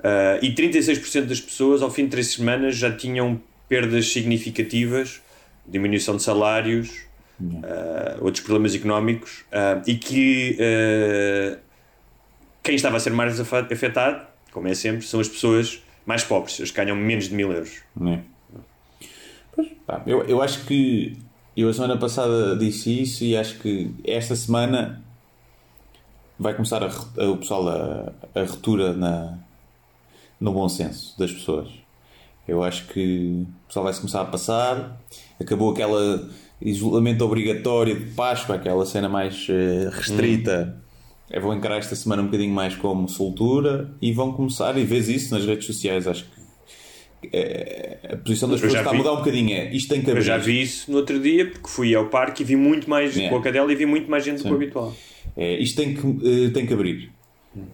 [0.00, 5.20] Uh, e 36% das pessoas, ao fim de três semanas, já tinham perdas significativas,
[5.66, 7.02] diminuição de salários,
[7.40, 10.56] uh, outros problemas económicos, uh, e que
[12.62, 16.70] quem estava a ser mais afetado, como é sempre, são as pessoas mais pobres, as
[16.70, 17.82] que ganham menos de mil euros.
[18.06, 18.18] É.
[19.54, 21.16] Pois, pá, eu, eu acho que
[21.56, 25.02] eu a semana passada disse isso e acho que esta semana
[26.38, 29.38] vai começar a, a, o pessoal a, a retura na,
[30.40, 31.68] no bom senso das pessoas.
[32.48, 35.00] Eu acho que o pessoal vai se começar a passar.
[35.38, 36.28] Acabou aquela
[36.60, 40.76] isolamento obrigatório de Páscoa, aquela cena mais uh, restrita.
[40.76, 40.80] Hum.
[41.30, 45.08] Eu vou encarar esta semana um bocadinho mais como soltura e vão começar, e vês
[45.08, 46.40] isso nas redes sociais, acho que
[47.32, 49.52] é, a posição das pessoas está vi, a mudar um bocadinho.
[49.52, 50.22] É, isto tem que abrir.
[50.22, 53.16] Eu já vi isso no outro dia, porque fui ao parque e vi muito mais
[53.16, 53.28] é.
[53.28, 54.44] com a cadela e vi muito mais gente Sim.
[54.44, 54.96] do que o habitual.
[55.36, 57.12] É, isto tem que, uh, tem que abrir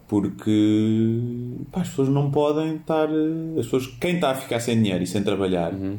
[0.09, 3.09] porque pá, as pessoas não podem estar.
[3.09, 5.99] Eh, as pessoas, quem está a ficar sem dinheiro e sem trabalhar uhum.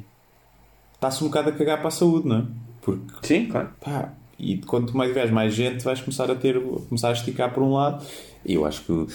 [0.94, 2.44] está-se um bocado a cagar para a saúde, não é?
[2.82, 3.70] Porque, Sim, claro.
[3.82, 7.64] Pá, e quanto mais tiveres mais gente, vais começar a ter começar a esticar por
[7.64, 8.06] um lado.
[8.46, 9.08] E eu acho que.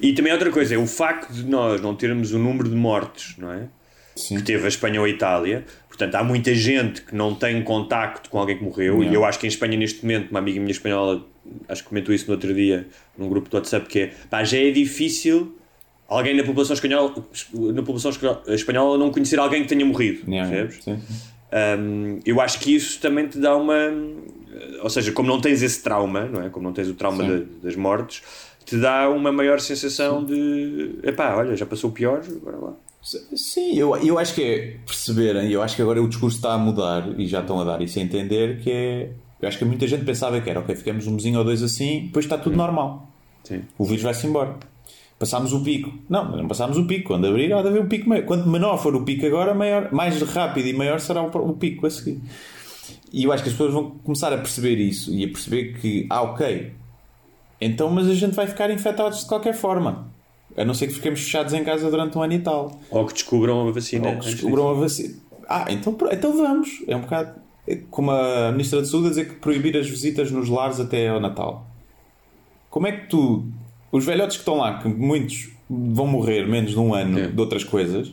[0.00, 3.36] E também outra coisa é o facto de nós não termos o número de mortes,
[3.38, 3.68] não é?
[4.14, 4.36] Sim.
[4.36, 5.64] Que teve a Espanha ou a Itália.
[5.88, 8.98] Portanto, há muita gente que não tem contacto com alguém que morreu.
[8.98, 9.04] Não.
[9.04, 11.26] E eu acho que em Espanha, neste momento, uma amiga minha espanhola
[11.68, 14.58] acho que comentou isso no outro dia num grupo do WhatsApp, que é pá, já
[14.58, 15.56] é difícil
[16.08, 17.14] alguém na população espanhola,
[17.54, 18.10] na população
[18.48, 20.84] espanhola não conhecer alguém que tenha morrido, yeah, percebes?
[20.84, 21.30] Sim, sim.
[21.52, 23.76] Um, eu acho que isso também te dá uma.
[24.82, 26.48] Ou seja, como não tens esse trauma, não é?
[26.48, 28.22] Como não tens o trauma de, das mortes,
[28.64, 30.26] te dá uma maior sensação sim.
[30.26, 30.98] de.
[31.02, 32.72] Epá, olha, já passou o pior, agora lá.
[33.02, 36.58] Sim, eu, eu acho que é perceberem, eu acho que agora o discurso está a
[36.58, 39.86] mudar e já estão a dar isso a entender que é eu acho que muita
[39.86, 43.08] gente pensava que era, ok, ficamos um mesinho ou dois assim, depois está tudo normal.
[43.44, 43.62] Sim.
[43.78, 44.56] O vírus vai-se embora.
[45.18, 45.92] Passámos o pico.
[46.08, 47.08] Não, não passámos o pico.
[47.08, 48.24] Quando abrir, há de haver um pico maior.
[48.24, 51.90] Quanto menor for o pico agora, maior, mais rápido e maior será o, pico a
[51.90, 52.20] seguir.
[53.12, 56.06] E eu acho que as pessoas vão começar a perceber isso e a perceber que,
[56.08, 56.72] ah, ok,
[57.60, 60.08] então, mas a gente vai ficar infectados de qualquer forma.
[60.56, 62.80] A não ser que fiquemos fechados em casa durante um ano e tal.
[62.90, 64.08] Ou que descubram a vacina.
[64.08, 65.14] Ou que descubram a vacina.
[65.48, 66.82] Ah, então, então vamos.
[66.88, 67.39] É um bocado
[67.90, 71.20] como a Ministra da Saúde a dizer que proibir as visitas nos lares até ao
[71.20, 71.66] Natal.
[72.68, 73.44] Como é que tu,
[73.92, 77.26] os velhotes que estão lá, que muitos vão morrer menos de um ano é.
[77.28, 78.12] de outras coisas,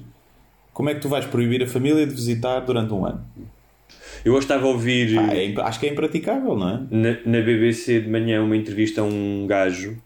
[0.74, 3.24] como é que tu vais proibir a família de visitar durante um ano?
[4.26, 5.18] Eu hoje estava a ouvir.
[5.18, 6.82] Ah, é, acho que é impraticável, não é?
[6.92, 9.98] Na, na, BBC de manhã, uma entrevista a um gajo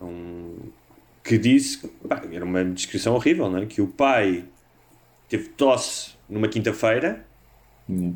[0.00, 0.56] um,
[1.24, 1.88] que disse.
[2.08, 3.66] Pá, era uma descrição horrível, não é?
[3.66, 4.44] Que o pai
[5.28, 7.24] teve tosse numa quinta-feira.
[7.88, 8.14] Hum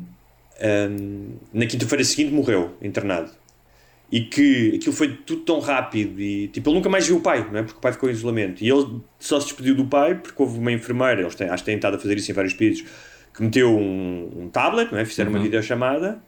[0.61, 3.31] um, na quinta-feira seguinte morreu, internado.
[4.09, 7.45] E que aquilo foi tudo tão rápido e tipo, ele nunca mais viu o pai,
[7.51, 7.63] não é?
[7.63, 8.63] Porque o pai ficou em isolamento.
[8.63, 11.65] E ele só se despediu do pai porque houve uma enfermeira, eles têm, acho que
[11.65, 12.85] têm estado a fazer isso em vários países,
[13.33, 15.05] que meteu um, um tablet, não é?
[15.05, 15.37] Fizeram uhum.
[15.37, 16.21] uma videochamada.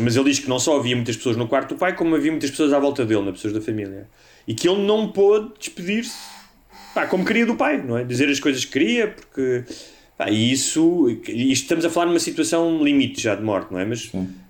[0.00, 2.30] Mas ele diz que não só havia muitas pessoas no quarto do pai, como havia
[2.30, 3.32] muitas pessoas à volta dele, né?
[3.32, 4.08] pessoas da família.
[4.48, 6.16] E que ele não pôde despedir-se
[7.08, 8.04] como queria do pai, não é?
[8.04, 9.64] Dizer as coisas que queria, porque
[10.22, 13.84] Pá, e isso, estamos a falar numa situação limite já de morte, não é?
[13.84, 14.06] Mas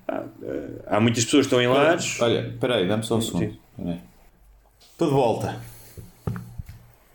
[0.07, 2.21] pá, eh, há muitas pessoas que estão em lares.
[2.21, 3.57] Olha, espera aí, dá-me só um segundo.
[4.79, 5.63] Estou de volta.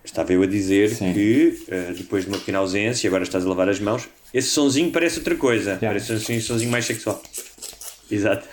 [0.03, 1.13] Estava eu a dizer Sim.
[1.13, 4.89] que uh, depois de uma pequena ausência, agora estás a lavar as mãos, esse sonzinho
[4.89, 5.77] parece outra coisa.
[5.79, 5.87] Yeah.
[5.87, 7.21] Parece um sonzinho mais sexual.
[8.09, 8.47] Exato.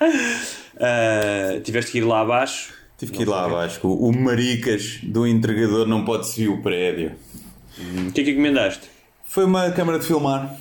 [0.00, 2.74] uh, tiveste que ir lá abaixo.
[2.98, 3.78] Tive que ir lá abaixo.
[3.86, 7.12] O, o maricas do entregador não pode subir o prédio.
[7.78, 8.93] Hum, o que é que encomendaste?
[9.34, 10.56] Foi uma câmara de filmar.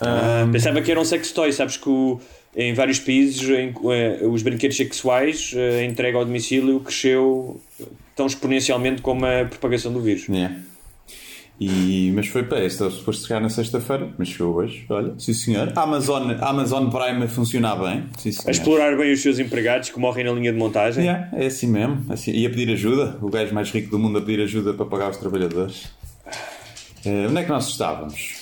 [0.00, 0.50] Ah, um...
[0.50, 2.20] Pensava que era um sex toy, sabes que o,
[2.56, 7.60] em vários países em, eh, os brinquedos sexuais a eh, entrega ao domicílio cresceu
[8.16, 10.26] tão exponencialmente como a propagação do vírus.
[10.28, 10.56] Yeah.
[11.60, 14.84] E, mas foi para estava suposto chegar na sexta-feira, mas chegou hoje.
[14.88, 15.72] Olha, sim senhor.
[15.76, 18.02] A Amazon, a Amazon Prime a funcionar bem.
[18.18, 21.04] Sim, a explorar bem os seus empregados que morrem na linha de montagem.
[21.04, 22.04] Yeah, é assim mesmo.
[22.08, 23.16] Assim, e a pedir ajuda.
[23.22, 25.88] O gajo mais rico do mundo a pedir ajuda para pagar os trabalhadores.
[27.04, 28.34] Uh, onde é que nós estávamos?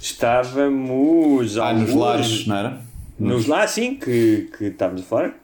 [0.00, 2.80] Estávamos ah, nos lares, não era?
[3.18, 5.34] Nos lares, sim, que, que estávamos a falar,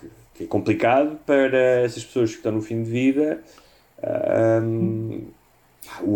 [0.00, 3.42] que, que, é complicado para essas pessoas que estão no fim de vida.
[4.62, 5.26] Um,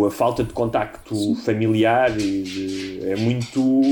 [0.07, 1.37] a falta de contacto sim.
[1.37, 3.83] familiar de, é muito.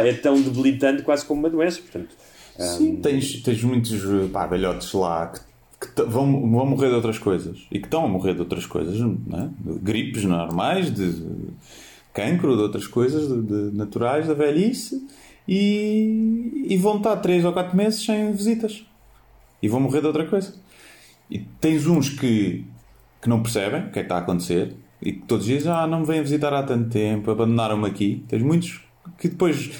[0.00, 1.80] É, é tão debilitante quase como uma doença.
[1.80, 2.14] Portanto,
[2.58, 4.00] Sim, tens, tens muitos
[4.32, 5.40] pá, velhotes lá que,
[5.88, 8.98] que vão, vão morrer de outras coisas e que estão a morrer de outras coisas,
[8.98, 9.50] não é?
[9.58, 11.22] De gripes normais, de
[12.12, 15.06] cancro, de outras coisas de, de naturais da velhice
[15.46, 18.84] e, e vão estar 3 ou 4 meses sem visitas
[19.62, 20.54] e vão morrer de outra coisa.
[21.30, 22.64] E tens uns que,
[23.20, 25.86] que não percebem o que é que está a acontecer e que todos dizem: Ah,
[25.86, 28.24] não me vêm visitar há tanto tempo, abandonaram-me aqui.
[28.28, 28.80] Tens muitos
[29.18, 29.70] que depois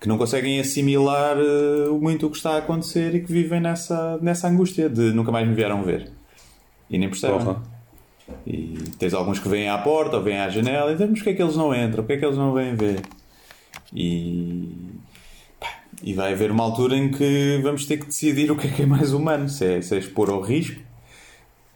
[0.00, 4.18] que não conseguem assimilar eh, muito o que está a acontecer e que vivem nessa,
[4.18, 6.10] nessa angústia de nunca mais me vieram ver
[6.90, 7.38] e nem percebem.
[7.38, 7.62] Porra.
[8.46, 11.30] E tens alguns que vêm à porta ou vêm à janela e dizem: Mas porquê
[11.30, 12.04] é que eles não entram?
[12.04, 13.02] Porquê é que eles não vêm ver?
[13.92, 14.68] E,
[15.58, 18.70] pá, e vai haver uma altura em que vamos ter que decidir o que é
[18.70, 20.80] que é mais humano: se é, se é expor ao risco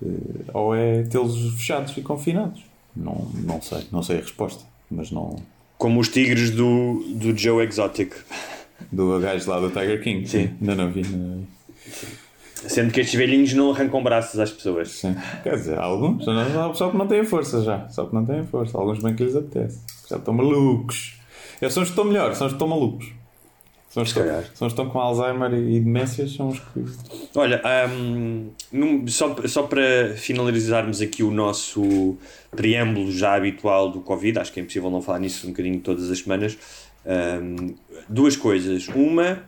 [0.04, 2.62] eh, ou é tê-los fechados e confinados.
[2.94, 5.36] Não, não sei, não sei a resposta, mas não.
[5.82, 8.14] Como os tigres do, do Joe Exotic.
[8.92, 10.24] Do gajo lá do Tiger King.
[10.28, 10.50] Sim.
[10.60, 11.02] Ainda não vi.
[11.02, 12.06] Não vi.
[12.68, 14.90] Sendo que estes velhinhos não arrancam braços às pessoas.
[14.92, 15.16] Sim.
[15.42, 16.24] Quer dizer, alguns,
[16.76, 17.88] só que não têm força já.
[17.88, 18.78] Só que não têm força.
[18.78, 19.80] Alguns bem que lhes apetece.
[20.08, 21.16] Já estão malucos.
[21.60, 23.12] Eles são os que estão melhores, são os que estão malucos.
[23.92, 26.82] São os que, são os que estão com Alzheimer e demências, são os que.
[27.34, 32.16] Olha, hum, num- só, só para finalizarmos aqui o nosso
[32.56, 36.10] preâmbulo já habitual do Covid, acho que é impossível não falar nisso um bocadinho todas
[36.10, 36.56] as semanas.
[37.04, 37.74] hum,
[38.08, 38.88] duas coisas.
[38.88, 39.42] Uma,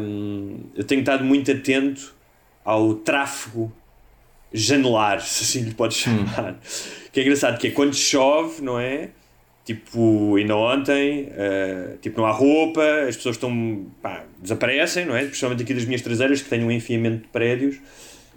[0.00, 2.14] hum, eu tenho estado muito atento
[2.64, 3.72] ao tráfego
[4.52, 6.58] janelar, se assim lhe podes chamar.
[7.12, 9.10] Que é engraçado, que é quando chove, não é?
[9.64, 15.24] Tipo, ainda ontem, eh, tipo, não há roupa, as pessoas estão, pá, desaparecem, não é?
[15.24, 17.76] Principalmente aqui das minhas traseiras, que têm um enfiamento de prédios.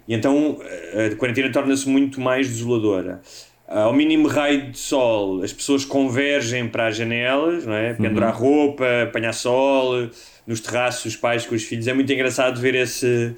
[0.07, 0.57] E então
[0.93, 3.21] eh, a quarentena torna-se muito mais desoladora.
[3.67, 7.93] Ah, Ao mínimo raio de sol, as pessoas convergem para as janelas, não é?
[7.93, 10.09] Pendurar roupa, apanhar sol,
[10.47, 11.89] nos terraços, os pais com os filhos.
[11.89, 13.35] É muito engraçado ver esse,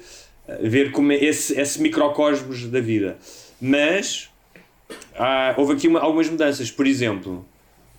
[0.62, 3.16] ver como esse, esse microcosmos da vida.
[3.60, 4.28] Mas
[5.18, 6.70] há- houve aqui uma- algumas mudanças.
[6.70, 7.44] Por exemplo,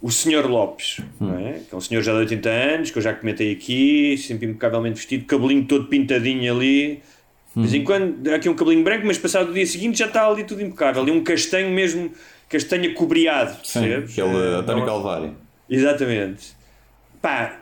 [0.02, 0.48] o Sr.
[0.50, 1.60] Lopes, não é?
[1.68, 4.96] que é um senhor já de 80 anos, que eu já comentei aqui, sempre impecavelmente
[4.96, 7.02] vestido, cabelinho todo pintadinho ali.
[7.56, 10.08] De vez em quando há aqui um cabelinho branco, mas passado o dia seguinte já
[10.08, 11.02] está ali tudo impecável.
[11.04, 12.12] Ali um castanho mesmo,
[12.50, 14.12] castanho cobreado, Sim, percebes?
[14.18, 15.36] aquele Eh, António não- Calvário.
[15.70, 16.54] Exatamente.
[17.22, 17.60] Pá,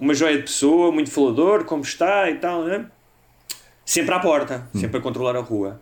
[0.00, 2.86] uma joia de pessoa, muito falador, como está e tal, né?
[3.84, 5.80] Sempre à porta, sempre a controlar a rua.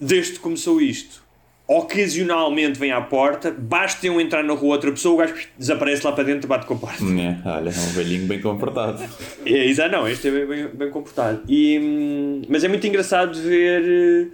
[0.00, 1.22] Desde que começou isto,
[1.68, 6.12] ocasionalmente vem à porta, basta eu entrar na rua outra pessoa, o gajo desaparece lá
[6.12, 7.02] para dentro e bate com a porta.
[7.02, 9.02] É, olha, é um velhinho bem comportado.
[9.44, 11.42] É, exato, não, este é bem, bem, bem comportado.
[11.48, 14.30] E, hum, mas é muito engraçado ver.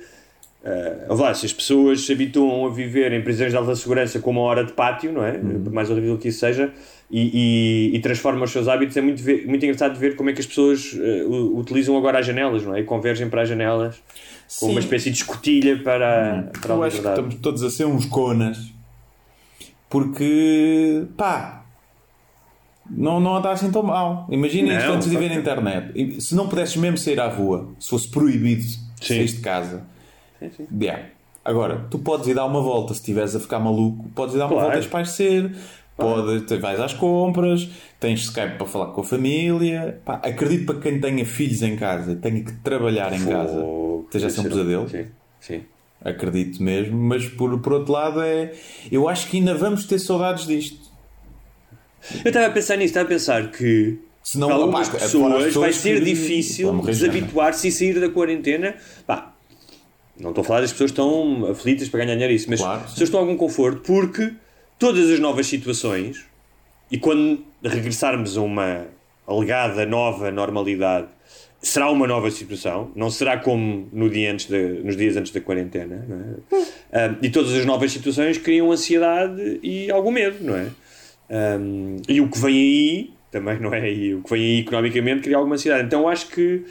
[0.64, 4.30] Uh, lá, se as pessoas se habituam a viver em prisões de alta segurança com
[4.30, 5.32] uma hora de pátio, não é?
[5.32, 6.72] Por mais horrível que isso seja,
[7.10, 10.32] e, e, e transformam os seus hábitos, é muito, ver- muito engraçado ver como é
[10.32, 12.80] que as pessoas uh, utilizam agora as janelas, não é?
[12.80, 14.00] E convergem para as janelas
[14.60, 14.78] com uma Sim.
[14.86, 17.20] espécie de escotilha para, para a Eu acho que liberdade.
[17.28, 18.70] estamos todos a ser uns conas
[19.88, 21.64] porque pá
[22.90, 24.26] não, não está assim tão mal.
[24.30, 26.20] Imaginem isto antes de ver na internet.
[26.20, 28.62] Se não pudesses mesmo sair à rua, se fosse proibido
[29.00, 29.84] sair de casa,
[30.40, 30.66] sim.
[30.80, 31.04] yeah.
[31.44, 34.44] agora tu podes ir dar uma volta se estiveres a ficar maluco, podes ir dar
[34.46, 34.64] uma Claro.
[34.66, 35.56] volta a espairecer,
[36.02, 37.68] pode, te vais às compras,
[38.00, 40.00] tens Skype para falar com a família.
[40.04, 43.64] Pá, acredito para quem tenha filhos em casa e tenha que trabalhar em casa,
[44.04, 44.88] esteja a ser um pesadelo.
[44.88, 45.06] Sim,
[45.40, 45.62] sim.
[46.04, 48.52] Acredito mesmo, mas por, por outro lado é.
[48.90, 50.90] Eu acho que ainda vamos ter saudades disto.
[52.24, 55.44] Eu estava a pensar nisso, estava a pensar que Se não, para algumas as pessoas,
[55.44, 56.82] pessoas vai ser que difícil já.
[56.90, 58.74] desabituar-se e sair da quarentena.
[59.06, 59.32] Pá,
[60.18, 62.80] não estou a falar das pessoas que estão aflitas para ganhar dinheiro isso, mas Claro,
[62.82, 64.32] pessoas estão a algum conforto porque
[64.82, 66.24] todas as novas situações
[66.90, 68.86] e quando regressarmos a uma
[69.24, 71.06] alegada nova normalidade
[71.60, 75.40] será uma nova situação, não será como no dia antes de- nos dias antes da
[75.40, 76.04] quarentena,
[76.52, 76.56] é?
[76.92, 80.66] Ah, e todas as novas situações criam ansiedade e algum medo, não é?
[81.30, 85.22] Um, e o que vem aí também não é e o que vem aí economicamente
[85.22, 86.64] cria alguma ansiedade então acho que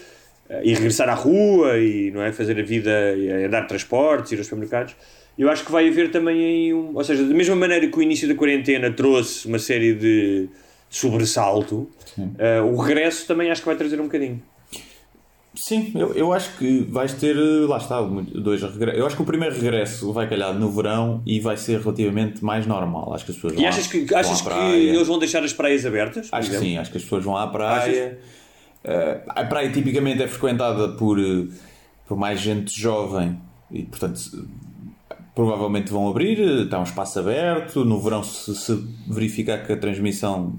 [0.49, 4.33] uh, e regressar à rua e não é fazer a vida e a dar transportes
[4.33, 4.93] ir aos supermercados
[5.41, 8.01] eu acho que vai haver também aí um, ou seja da mesma maneira que o
[8.01, 10.47] início da quarentena trouxe uma série de
[10.89, 14.41] sobressalto uh, o regresso também acho que vai trazer um bocadinho
[15.53, 17.35] Sim, eu, eu acho que vais ter.
[17.35, 18.97] eh, Lá está, dois regressos.
[18.97, 22.65] Eu acho que o primeiro regresso vai calhar no verão e vai ser relativamente mais
[22.65, 23.13] normal.
[23.13, 25.85] Acho que as pessoas vão e achas que, achas que eles vão deixar as praias
[25.85, 26.71] abertas Acho que exemplo?
[26.71, 28.17] sim, acho que as pessoas vão à praia.
[28.81, 31.17] Eh, a praia tipicamente é frequentada por,
[32.07, 33.37] por mais gente jovem
[33.69, 34.21] e, portanto,
[35.35, 36.39] provavelmente vão abrir.
[36.39, 37.83] eh, Está um espaço aberto.
[37.85, 38.75] No verão, se, se
[39.07, 40.53] verificar que a transmissão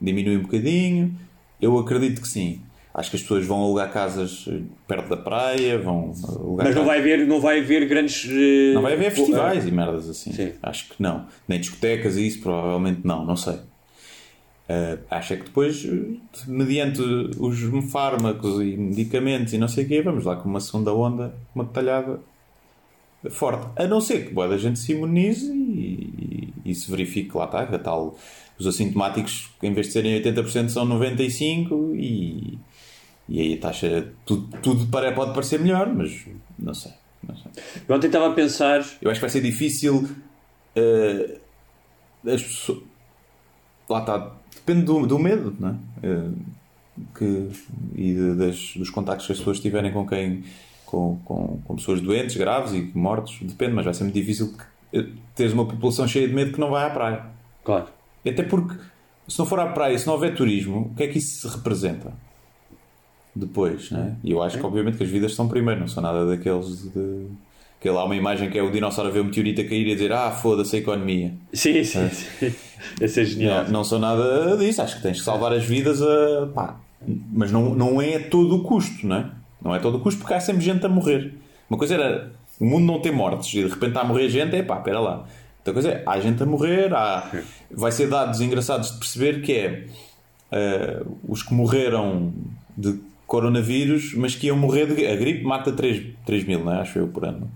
[0.00, 1.14] diminui um bocadinho,
[1.60, 2.60] eu acredito que sim.
[2.92, 6.82] Acho que as pessoas vão alugar casas eh, perto da praia, vão alugar Mas não
[6.82, 8.24] casas- vai haver, não vai haver grandes.
[8.30, 10.32] eh, não vai haver festivais e merdas assim.
[10.32, 10.52] Sim.
[10.62, 11.26] Acho que não.
[11.48, 13.54] Nem discotecas e isso, provavelmente não, não sei.
[14.66, 15.86] Uh, acho é que depois,
[16.46, 17.60] mediante os
[17.92, 21.64] fármacos e medicamentos e não sei o quê, vamos lá com uma segunda onda, uma
[21.64, 22.18] detalhada
[23.30, 23.66] forte.
[23.76, 27.44] A não ser que boa da gente se imunize e, e, e se verifique, lá
[27.46, 28.16] está, a tal,
[28.58, 32.58] os assintomáticos, em vez de serem 80%, são 95% e,
[33.28, 36.24] e aí a taxa, tudo, tudo pode parecer melhor, mas
[36.58, 36.92] não sei.
[37.26, 37.50] Não sei.
[37.88, 38.80] Eu ontem estava a pensar.
[39.00, 40.06] Eu acho que vai ser difícil.
[40.76, 41.38] eh,
[42.26, 42.82] as pessoas.
[43.88, 44.32] Lá está.
[44.54, 45.74] Depende do, do medo, não é?
[46.02, 46.30] Eh,
[47.18, 47.48] que,
[47.96, 50.44] e de- das, dos contactos que as pessoas tiverem com quem.
[50.86, 53.38] Com, com, com pessoas doentes, graves e mortos.
[53.42, 54.54] Depende, mas vai ser muito difícil
[54.92, 57.24] eh, teres uma população cheia de medo que não vai à praia.
[57.64, 57.86] Claro.
[58.24, 58.74] E até porque,
[59.26, 62.12] se não for à praia, se não houver turismo, o que é que isso representa?
[63.34, 64.16] Depois, né?
[64.22, 67.26] E eu acho que, obviamente, que as vidas são primeiro, não são nada daqueles de.
[67.80, 69.86] Que lá há uma imagem que é o dinossauro a ver o meteorito a cair
[69.88, 71.34] e a dizer Ah, foda-se a economia.
[71.52, 72.54] Sim, sim, sim.
[73.00, 73.64] Esse é genial.
[73.64, 76.46] Não, não são nada disso, acho que tens que salvar as vidas a.
[76.54, 76.76] pá.
[77.32, 79.30] Mas não, não é a todo o custo, não é?
[79.64, 81.32] Não é todo o custo porque há sempre gente a morrer.
[81.68, 84.54] Uma coisa era o mundo não ter mortes e de repente está a morrer gente,
[84.54, 85.24] é pá, espera lá.
[85.58, 87.30] Outra coisa é, há gente a morrer, há...
[87.70, 89.86] vai ser dados engraçados de perceber que é
[90.52, 92.32] eh, os que morreram
[92.76, 95.06] de coronavírus, mas que iam morrer de.
[95.06, 96.80] A gripe mata 3, 3 mil, não é?
[96.80, 97.50] Acho eu por ano.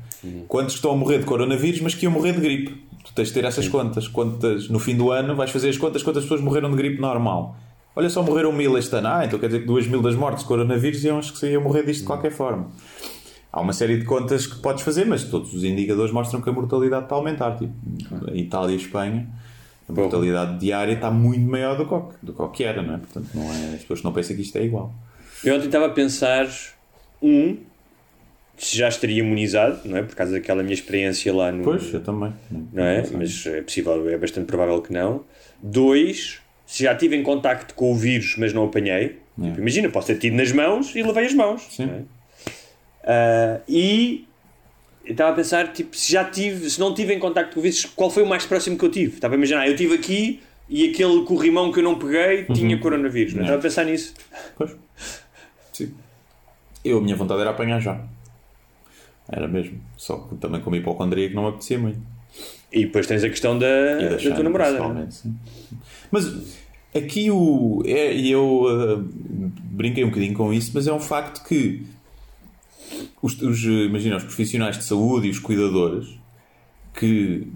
[0.49, 2.83] Quantos estão a morrer de coronavírus, mas que iam morrer de gripe?
[3.05, 4.09] Tu tens de ter essas contas.
[4.09, 7.57] Quantas, no fim do ano vais fazer as contas quantas pessoas morreram de gripe normal.
[7.99, 9.09] Olha, só morreram mil este ano.
[9.09, 11.51] Ah, então quer dizer que 2 mil das mortes de coronavírus iam, acho que se
[11.51, 12.71] iam morrer disto de qualquer forma.
[13.53, 16.53] Há uma série de contas que podes fazer, mas todos os indicadores mostram que a
[16.53, 17.59] mortalidade está a aumentar.
[17.59, 17.75] Tipo,
[18.31, 19.29] a Itália e Espanha,
[19.89, 22.99] a mortalidade diária está muito maior do que, do que era, não é?
[22.99, 24.95] Portanto, não é, as pessoas não pensam que isto é igual.
[25.43, 26.47] Eu ontem estava a pensar,
[27.21, 27.57] um,
[28.57, 30.05] se já estaria imunizado, não é?
[30.05, 31.65] Por causa daquela minha experiência lá no.
[31.65, 32.33] Pois, eu também.
[32.73, 33.05] Não é?
[33.11, 35.25] Mas é possível, é bastante provável que não.
[35.61, 39.19] Dois, se já tive em contacto com o vírus, mas não apanhei.
[39.41, 39.43] É.
[39.43, 41.67] Tipo, imagina, posso ter tido nas mãos e lavei as mãos.
[41.71, 41.85] Sim.
[41.85, 42.03] é?
[43.03, 44.29] Ah, e
[45.03, 47.87] estava a pensar, tipo, se já tive, se não tive em contacto com o vírus,
[47.87, 49.15] qual foi o mais próximo que eu tive?
[49.15, 53.33] Estava a imaginar, eu tive aqui e aquele corrimão que eu não peguei tinha coronavírus.
[53.33, 53.45] Não é?
[53.45, 54.13] Estava a pensar nisso.
[54.55, 54.77] Pois.
[55.73, 55.95] Sim.
[56.85, 57.99] Eu, a minha vontade era apanhar já.
[59.27, 59.81] Era mesmo.
[59.97, 62.18] Só que também com hipocondria que não me apetecia muito.
[62.73, 64.79] E depois tens a questão da, da tua namorada.
[65.01, 65.11] é?
[65.11, 65.35] sim.
[66.11, 66.59] Mas
[66.95, 67.83] aqui o.
[67.87, 69.09] É, eu uh,
[69.71, 71.87] brinquei um bocadinho com isso, mas é um facto que
[73.23, 76.19] os, os, imagina, os profissionais de saúde e os cuidadores
[76.95, 77.47] que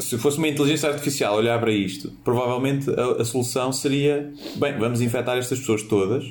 [0.00, 5.00] se fosse uma inteligência artificial olhar para isto, provavelmente a, a solução seria bem, vamos
[5.00, 6.24] infectar estas pessoas todas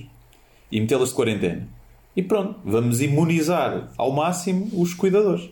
[0.71, 1.67] e metê-las de quarentena.
[2.15, 5.49] E pronto, vamos imunizar ao máximo os cuidadores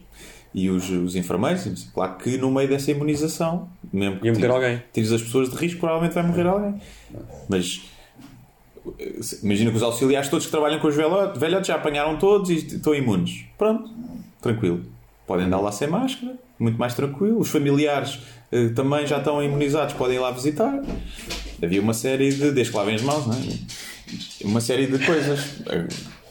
[0.53, 1.87] e os, os enfermeiros.
[1.93, 4.83] Claro que no meio dessa imunização, mesmo que Ia morrer alguém.
[4.93, 6.75] tires as pessoas de risco, provavelmente vai morrer alguém.
[7.49, 7.81] Mas
[9.41, 12.55] imagina que os auxiliares todos que trabalham com os velhotes, velhotes já apanharam todos e
[12.55, 13.45] estão imunes.
[13.57, 13.89] Pronto,
[14.41, 14.81] tranquilo.
[15.25, 17.39] Podem andar lá sem máscara, muito mais tranquilo.
[17.39, 18.19] Os familiares
[18.51, 20.81] eh, também já estão imunizados, podem ir lá visitar.
[21.63, 22.51] Havia uma série de.
[22.51, 23.39] Desde que lavem as mãos, não é?
[24.43, 25.61] Uma série de coisas.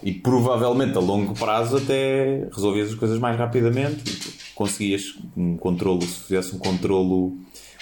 [0.03, 4.03] E provavelmente a longo prazo até resolvias as coisas mais rapidamente
[4.55, 7.37] conseguias um controlo, se fizesse um controlo,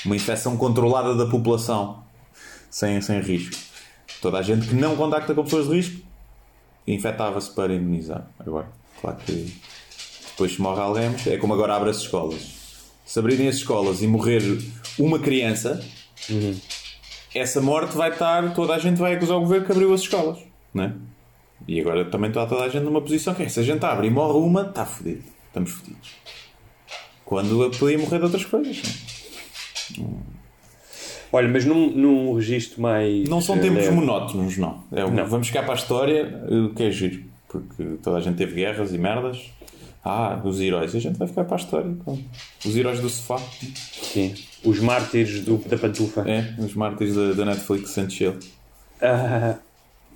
[0.05, 2.03] uma infecção controlada da população
[2.71, 3.57] sem, sem risco.
[4.21, 6.01] Toda a gente que não contacta com pessoas de risco
[6.87, 8.27] infectava-se para imunizar.
[8.39, 8.69] Agora,
[9.01, 9.55] claro que
[10.31, 12.61] depois se morre alguém, é como agora abre as escolas.
[13.05, 14.43] Se abrirem as escolas e morrer
[14.99, 15.85] uma criança,
[17.35, 20.39] essa morte vai estar, toda a gente vai acusar o governo que abriu as escolas,
[20.73, 20.93] não é?
[21.69, 24.07] E agora também está toda a gente numa posição que é, se a gente abre
[24.07, 25.23] e morre uma, está fodido.
[25.47, 26.11] Estamos fodidos.
[27.25, 28.83] Quando podia morrer de outras coisas.
[29.99, 30.03] é?
[31.33, 33.29] Olha, mas num, num registro mais.
[33.29, 33.91] Não são eh, tempos leve.
[33.95, 34.83] monótonos, não.
[34.91, 35.27] É, Não.
[35.27, 37.23] Vamos ficar para a história, o que é giro.
[37.47, 39.51] Porque toda a gente teve guerras e merdas.
[40.05, 40.95] Ah, os heróis.
[40.95, 41.95] A gente vai ficar para a história.
[42.05, 42.25] pronto.
[42.65, 43.39] Os heróis do sofá.
[43.93, 44.35] Sim.
[44.65, 46.23] Os mártires do, da pantufa.
[46.29, 48.37] É, os mártires da, da Netflix and chill.
[49.01, 49.57] Ah,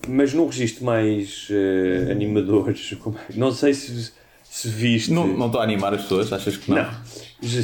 [0.08, 5.12] mas num registro mais eh, animador, é- não sei se, se viste.
[5.12, 6.78] Não, não estou a animar as pessoas, achas que não?
[6.78, 6.90] Não.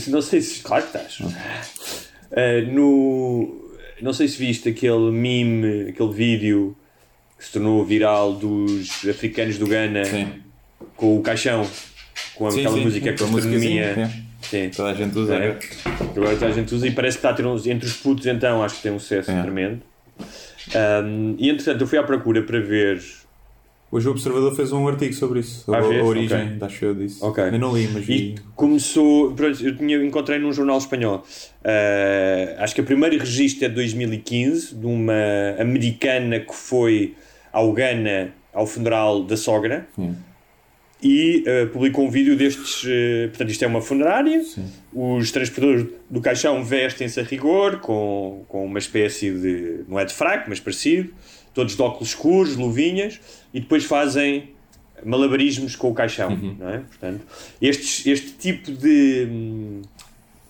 [0.09, 0.61] Não sei se.
[0.63, 1.19] Claro que estás.
[2.33, 3.61] Ah, no,
[4.01, 6.77] não sei se viste aquele meme, aquele vídeo
[7.39, 10.29] que se tornou viral dos africanos do Ghana Sim.
[10.97, 11.67] com o caixão,
[12.35, 14.11] com aquela sim, música com a astronomia.
[14.43, 14.71] Sim.
[14.75, 15.35] Toda a gente usa.
[15.37, 15.59] É.
[16.17, 17.67] Agora toda a gente usa e parece que está a ter uns.
[17.67, 19.43] Entre os putos, então, acho que tem um sucesso É.
[19.43, 19.81] tremendo.
[21.05, 23.01] Um, e entretanto, eu fui à procura para ver
[23.93, 26.57] Hoje o Observador fez um artigo sobre isso, sobre Ah, a, a origem Ok.
[26.59, 27.27] da show disso.
[27.27, 27.43] Ok.
[27.43, 28.15] Eu não li, mas vi.
[28.15, 29.33] E começou.
[29.33, 31.25] pronto, Eu tinha, encontrei num jornal espanhol.
[31.65, 35.13] eh, acho que o primeiro registro é de 2015, de uma
[35.59, 37.17] americana que foi
[37.53, 39.89] ao Ghana ao funeral da sogra.
[41.03, 42.83] E eh, publicou um vídeo destes.
[42.87, 44.43] eh, portanto, isto é uma funerária.
[44.93, 49.85] Os transportadores do caixão vestem-se a rigor, com, com uma espécie de.
[49.89, 51.11] não é de fraco, mas parecido.
[51.55, 53.19] Todos de óculos escuros, luvinhas.
[53.55, 54.51] E depois fazem
[55.03, 56.79] malabarismos com o caixão, não é?
[56.81, 57.23] Portanto,
[57.63, 59.81] estes, este tipo de,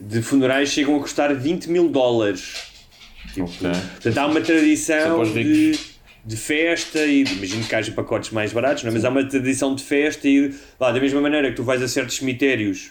[0.00, 2.68] de funerais chegam a custar 20 mil dólares.
[3.32, 3.70] Tipo, Ok.
[3.92, 5.78] Portanto, há uma tradição de,
[6.24, 8.94] de festa e imagino que haja pacotes mais baratos, não é?
[8.94, 11.88] mas há uma tradição de festa e lá, da mesma maneira que tu vais a
[11.88, 12.90] certos cemitérios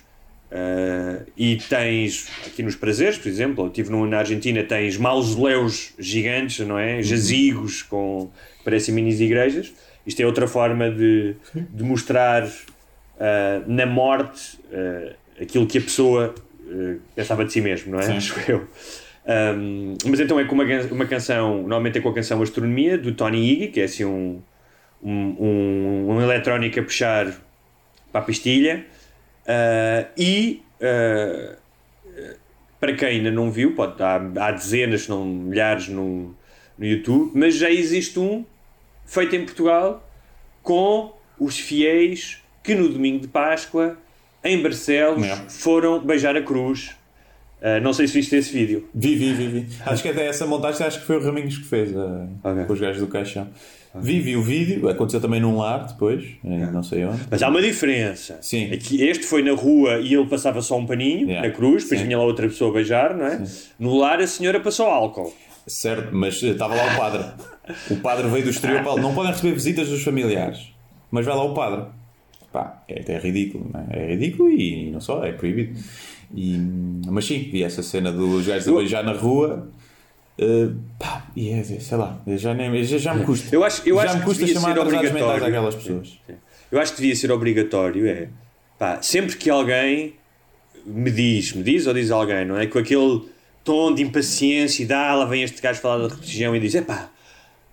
[0.52, 5.94] ah, e tens aqui nos prazeres, por exemplo, eu estive no- na Argentina, tens mausoléus
[6.00, 7.02] gigantes, não é?
[7.04, 9.72] Jazigos com que parecem minis igrejas.
[10.08, 12.50] Isto é outra forma de, de mostrar
[13.20, 16.34] ah, na morte ah, aquilo que a pessoa
[17.16, 18.04] pensava de si mesmo, não é?
[18.04, 18.18] Sim.
[18.18, 18.68] Acho eu.
[19.30, 23.14] Um, mas então é com uma, uma canção, normalmente é com a canção Astronomia, do
[23.14, 24.42] Tony Iggy, que é assim um,
[25.04, 27.32] um, um, um eletrónico a puxar
[28.12, 28.86] para a pastilha.
[29.46, 31.56] Uh, e uh,
[32.80, 36.36] para quem ainda não viu, pode, há, há dezenas, se não milhares no,
[36.78, 38.44] no YouTube, mas já existe um
[39.06, 40.08] feito em Portugal
[40.64, 43.98] com os fiéis que no domingo de Páscoa,
[44.44, 45.36] em Barcelos, É.
[45.50, 46.96] foram beijar a cruz.
[47.62, 48.88] Uh, não sei se viste esse vídeo.
[48.96, 49.66] Vi, vi, vi, vi.
[49.86, 52.64] Acho que até essa montagem acho que foi o Raminhos que fez ah, Ok.
[52.66, 53.48] com os gajos do caixão.
[53.96, 57.20] Vi, vi o vídeo, aconteceu também num lar depois, em não sei onde.
[57.30, 58.38] Mas há uma diferença.
[58.40, 58.72] Sim.
[58.72, 61.48] Aqui, este foi na rua e ele passava só um paninho Yeah.
[61.48, 62.06] na cruz, depois Sim.
[62.06, 63.44] vinha lá outra pessoa a beijar, não é?
[63.80, 65.34] No lar a senhora passou álcool.
[65.68, 67.26] Certo, mas eh, estava lá o padre.
[67.92, 70.72] O padre veio do exterior para não podem receber visitas dos familiares.
[71.12, 71.86] Mas vai lá o padre.
[72.54, 74.04] Pá, é até ridículo, não é?
[74.04, 75.80] É ridículo e não só, é proibido.
[76.36, 76.58] E,
[77.08, 79.70] mas sim, vi essa cena dos gajos a beijar na rua.
[80.38, 83.54] eh, pá, e é, sei lá, já, nem, já, já me custa.
[83.54, 85.46] Eu acho, eu já acho me que custa devia chamar ser obrigatório.
[85.46, 86.20] àquelas pessoas.
[86.72, 88.30] Eu acho que devia ser obrigatório, é.
[88.78, 90.14] Pá, sempre que alguém
[90.86, 92.68] me diz, me diz ou diz alguém, não é?
[92.68, 93.24] Com aquele
[93.64, 96.82] tom de impaciência e dá, lá vem este gajo falar da religião e diz: é
[96.82, 97.10] pá,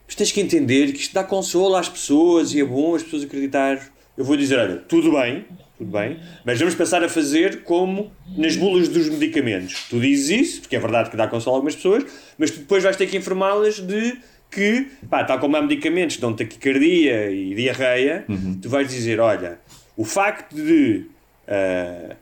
[0.06, 3.22] mas tens que entender que isto dá consolo às pessoas e é bom as pessoas
[3.24, 3.80] acreditar.
[4.16, 5.44] Eu vou dizer: olha, tudo bem,
[5.78, 9.86] tudo bem, mas vamos passar a fazer como nas bulas dos medicamentos.
[9.90, 12.04] Tu dizes isso, porque é verdade que dá consolo a algumas pessoas,
[12.38, 14.16] mas tu depois vais ter que informá-las de
[14.50, 18.24] que, pá, tal como há medicamentos que dão taquicardia e diarreia,
[18.62, 19.58] tu vais dizer: olha,
[19.96, 21.06] o facto de
[21.46, 22.16] ah,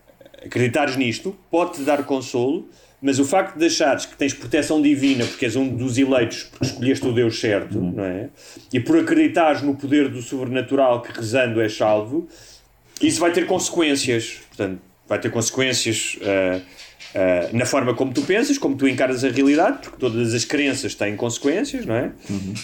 [0.44, 2.68] acreditares nisto pode-te dar consolo,
[3.00, 6.64] mas o facto de achares que tens proteção divina porque és um dos eleitos porque
[6.64, 8.30] escolheste o Deus certo, não é?
[8.72, 12.26] E por acreditares no poder do sobrenatural que rezando és salvo,
[13.00, 14.40] isso vai ter consequências.
[14.48, 16.60] Portanto, vai ter consequências ah,
[17.14, 20.94] ah, na forma como tu pensas, como tu encaras a realidade, porque todas as crenças
[20.94, 22.10] têm consequências, não é?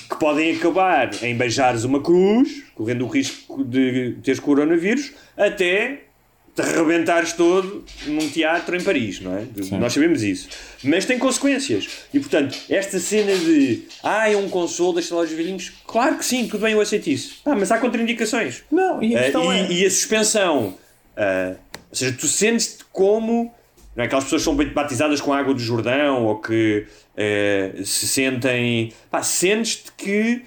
[0.09, 6.10] Que podem acabar em beijares uma cruz, correndo o risco de teres coronavírus, até
[6.55, 9.45] te arrebentares todo num teatro em Paris, não é?
[9.79, 10.49] Nós sabemos isso.
[10.83, 11.89] Mas tem consequências.
[12.13, 16.25] E portanto, esta cena de ah, é um consolo, deixa lá os velhinhos, claro que
[16.25, 17.41] sim, tudo bem, eu aceito isso.
[17.45, 18.63] Ah, mas há contraindicações.
[18.71, 19.73] Não, e a e, é.
[19.73, 20.77] e a suspensão,
[21.17, 21.55] ah,
[21.91, 23.53] ou seja, tu sentes-te como
[23.95, 24.07] não é?
[24.07, 26.87] aquelas pessoas que são batizadas com a água do Jordão ou que
[27.17, 28.93] eh, se sentem.
[29.11, 30.43] Pá, sentes-te que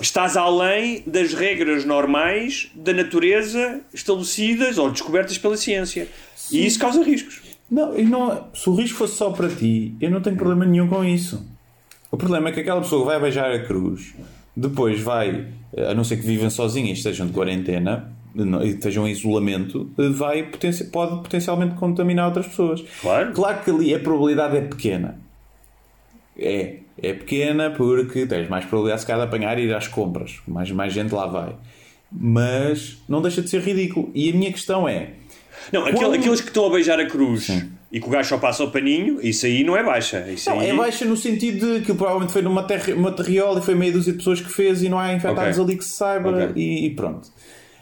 [0.00, 6.08] estás além das regras normais da natureza estabelecidas ou descobertas pela ciência.
[6.50, 7.40] E isso causa riscos.
[7.70, 10.88] Não, e não, se o risco fosse só para ti, eu não tenho problema nenhum
[10.88, 11.44] com isso.
[12.10, 14.14] O problema é que aquela pessoa vai beijar a cruz,
[14.56, 18.12] depois vai, a não ser que vivem sozinhas e estejam de quarentena
[18.64, 22.84] estejam em isolamento, vai, potenci- pode potencialmente contaminar outras pessoas.
[23.00, 23.32] Claro.
[23.32, 25.18] Claro que ali a probabilidade é pequena.
[26.38, 30.40] É, é pequena porque tens mais probabilidade se calhar de apanhar e ir às compras.
[30.46, 31.54] Mais, mais gente lá vai.
[32.10, 34.10] Mas não deixa de ser ridículo.
[34.14, 35.10] E a minha questão é.
[35.72, 37.48] Não, aquele- Quando- aqueles que estão a beijar a cruz
[37.90, 40.20] e que o gajo só passa o paninho, isso aí não é baixa.
[40.30, 40.70] Isso Não, aí...
[40.70, 43.92] é baixa no sentido de que provavelmente foi numa, terri uma terriola e foi meia
[43.92, 45.64] dúzia de pessoas que fez e não há infectados Ok.
[45.64, 46.52] ali que se saiba Ok.
[46.56, 47.28] e, e pronto.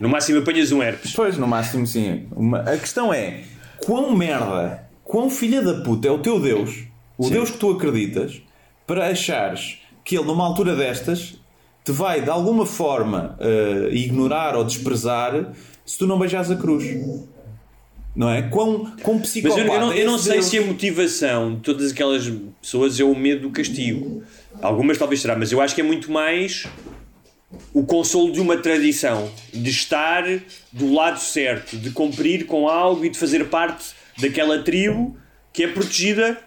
[0.01, 1.12] No máximo apanhas um herpes.
[1.12, 2.27] Pois, no máximo sim.
[2.35, 3.41] Uma- a questão é
[3.85, 6.85] quão merda, quão filha da puta é o teu Deus,
[7.19, 8.41] o Deus que tu acreditas,
[8.87, 11.35] para achares que ele numa altura destas
[11.85, 15.53] te vai de alguma forma eh, ignorar ou desprezar
[15.85, 16.85] se tu não beijares a cruz.
[18.16, 18.43] Não é?
[18.43, 20.47] Quão Mas psicopata eu, eu não, eu não sei Deus?
[20.47, 22.30] se a motivação de todas aquelas
[22.62, 24.22] pessoas é o medo do castigo.
[24.62, 26.66] Algumas talvez será, mas eu acho que é muito mais
[27.72, 30.24] o consolo de uma tradição, de estar
[30.72, 35.16] do lado certo, de cumprir com algo e de fazer parte daquela tribo
[35.53, 36.39] que é protegida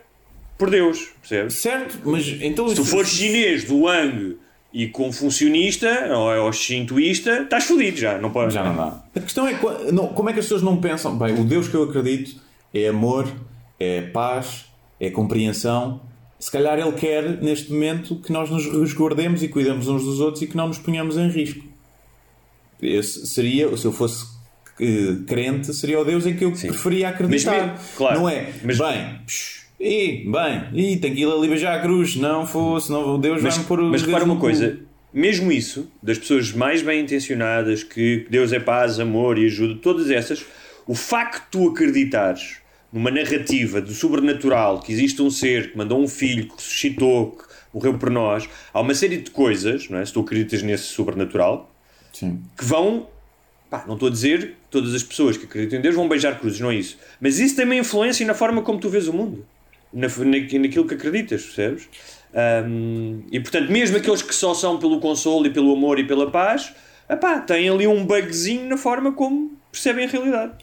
[0.57, 1.53] por Deus, percebes?
[1.55, 2.67] Certo, mas então.
[2.69, 4.37] Se tu fores chinês do Wang
[4.73, 8.53] e confucionista ou, ou shintoísta, estás fodido já, não pode.
[8.53, 9.03] Já não dá.
[9.15, 11.83] A questão é como é que as pessoas não pensam, bem, o Deus que eu
[11.83, 12.39] acredito
[12.73, 13.27] é amor,
[13.79, 14.65] é paz,
[14.99, 16.01] é compreensão.
[16.39, 20.43] Se calhar ele quer, neste momento, que nós nos resguardemos e cuidemos uns dos outros
[20.43, 21.65] e que não nos ponhamos em risco.
[22.81, 24.23] Esse seria, se eu fosse
[24.79, 27.51] eh, crente, seria o Deus em que eu preferia acreditar.
[27.73, 28.53] mesmo- claro, não é?
[28.63, 32.91] mas- bem, psh, e, bem, e tem que ir ali beijar a cruz, não fosse,
[32.91, 34.79] não, Deus Mas, vai-me pôr mas repara uma coisa,
[35.13, 40.09] mesmo isso, das pessoas mais bem intencionadas, que Deus é paz, amor e ajuda, todas
[40.09, 40.43] essas,
[40.87, 42.57] o facto de tu acreditares
[42.91, 47.43] numa narrativa do sobrenatural, que existe um ser que mandou um filho, que ressuscitou, que
[47.73, 50.05] morreu por nós, há uma série de coisas, não é?
[50.05, 51.71] se tu acreditas nesse sobrenatural,
[52.13, 52.41] Sim.
[52.57, 53.07] que vão.
[53.69, 56.39] Pá, não estou a dizer que todas as pessoas que acreditam em Deus vão beijar
[56.39, 56.97] cruzes, não é isso.
[57.19, 59.45] Mas isso tem uma influência na forma como tu vês o mundo,
[59.93, 61.89] na, na- naquilo que acreditas, percebes?
[62.33, 66.29] Ahm, e portanto, mesmo aqueles que só são pelo consolo e pelo amor e pela
[66.29, 66.71] paz,
[67.09, 70.53] epá, têm ali um bugzinho na forma como percebem a realidade.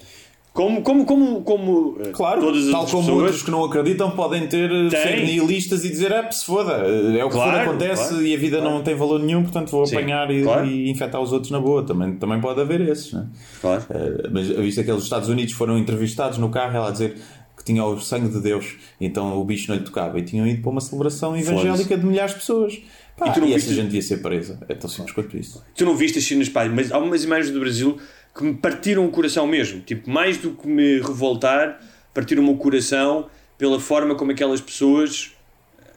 [0.52, 4.12] Como, como, como, como eh, Claro, todas as tal como pessoas, outros que não acreditam
[4.12, 5.02] podem ter eh, Tem.
[5.02, 8.24] ser nihilistas e dizer ah, se foda, eh, é o que Claro, for acontece claro,
[8.24, 10.64] e a vida não tem valor nenhum, portanto vou Sim, apanhar e, claro.
[10.64, 11.82] e infectar os outros na boa.
[11.84, 13.26] Também, também pode haver esses, né?
[13.60, 13.84] Claro.
[13.90, 17.16] Eh, mas visto que aqueles Estados Unidos foram entrevistados no carro, ela a dizer
[17.64, 20.60] que tinha o sangue de Deus, então o bicho não lhe tocava, e tinham ido
[20.60, 22.78] para uma celebração evangélica de milhares de pessoas.
[23.16, 24.58] Pá, E e, tu não essa viste- gente devia ser presa.
[24.68, 25.64] É tão simples quanto isso.
[25.74, 27.96] Tu não viste as cenas, pá, mas há umas imagens do Brasil
[28.36, 29.80] que me partiram o coração mesmo.
[29.80, 31.80] Tipo, mais do que me revoltar,
[32.12, 35.30] partiram-me o coração pela forma como aquelas pessoas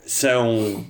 [0.05, 0.85] são,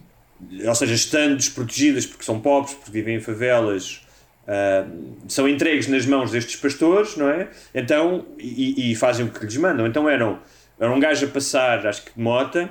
[0.67, 4.01] ou seja, estando desprotegidas porque são pobres, porque vivem em favelas,
[4.47, 4.85] ah,
[5.27, 7.49] são entregues nas mãos destes pastores, não é?
[7.73, 9.87] Então, e, e fazem o que lhes mandam.
[9.87, 10.39] Então eram,
[10.79, 12.69] era um gajo a passar, acho que de mota,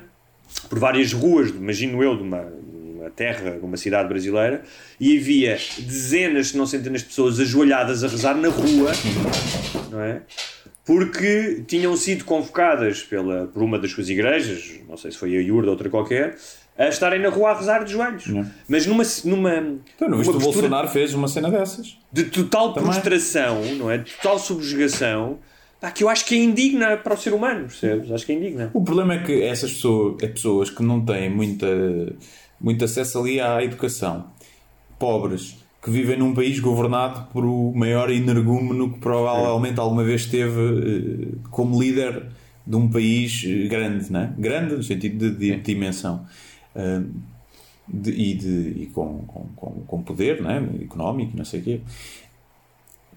[0.68, 4.62] por várias ruas, imagino eu, de uma, uma terra, de uma cidade brasileira,
[5.00, 8.92] e havia dezenas, se não centenas de pessoas ajoelhadas a rezar na rua,
[9.90, 10.22] não é?
[10.84, 15.40] Porque tinham sido convocadas pela, por uma das suas igrejas, não sei se foi a
[15.40, 16.36] Iurda ou outra qualquer,
[16.78, 18.24] a estarem na rua a rezar de joelhos.
[18.68, 19.50] Mas numa, numa,
[19.96, 21.98] Então, não uma viste o Bolsonaro fez uma cena dessas.
[22.12, 22.90] de total Também.
[22.90, 23.98] prostração, não é?
[23.98, 25.38] De total subjugação,
[25.80, 28.10] pá, que eu acho que é indigna para o ser humano, percebes?
[28.10, 28.70] Acho que é indigna.
[28.74, 31.66] O problema é que essas pessoas, é pessoas que não têm muita,
[32.60, 34.26] muito acesso ali à educação,
[34.98, 40.60] pobres, que vivem num país governado por o maior energúmeno que provavelmente alguma vez teve
[40.60, 42.24] eh, como líder
[42.66, 44.34] de um país eh, grande, né?
[44.36, 46.26] grande no sentido de, de dimensão.
[46.74, 47.02] Ah,
[47.88, 50.60] de- e, de, e com, com, com, com poder né?
[50.82, 51.80] económico, não sei o quê.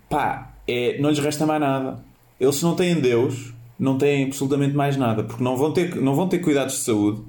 [0.07, 2.03] Pá, é, não lhes resta mais nada.
[2.39, 6.27] Eles, não têm Deus, não têm absolutamente mais nada, porque não vão ter, não vão
[6.27, 7.21] ter cuidados de saúde,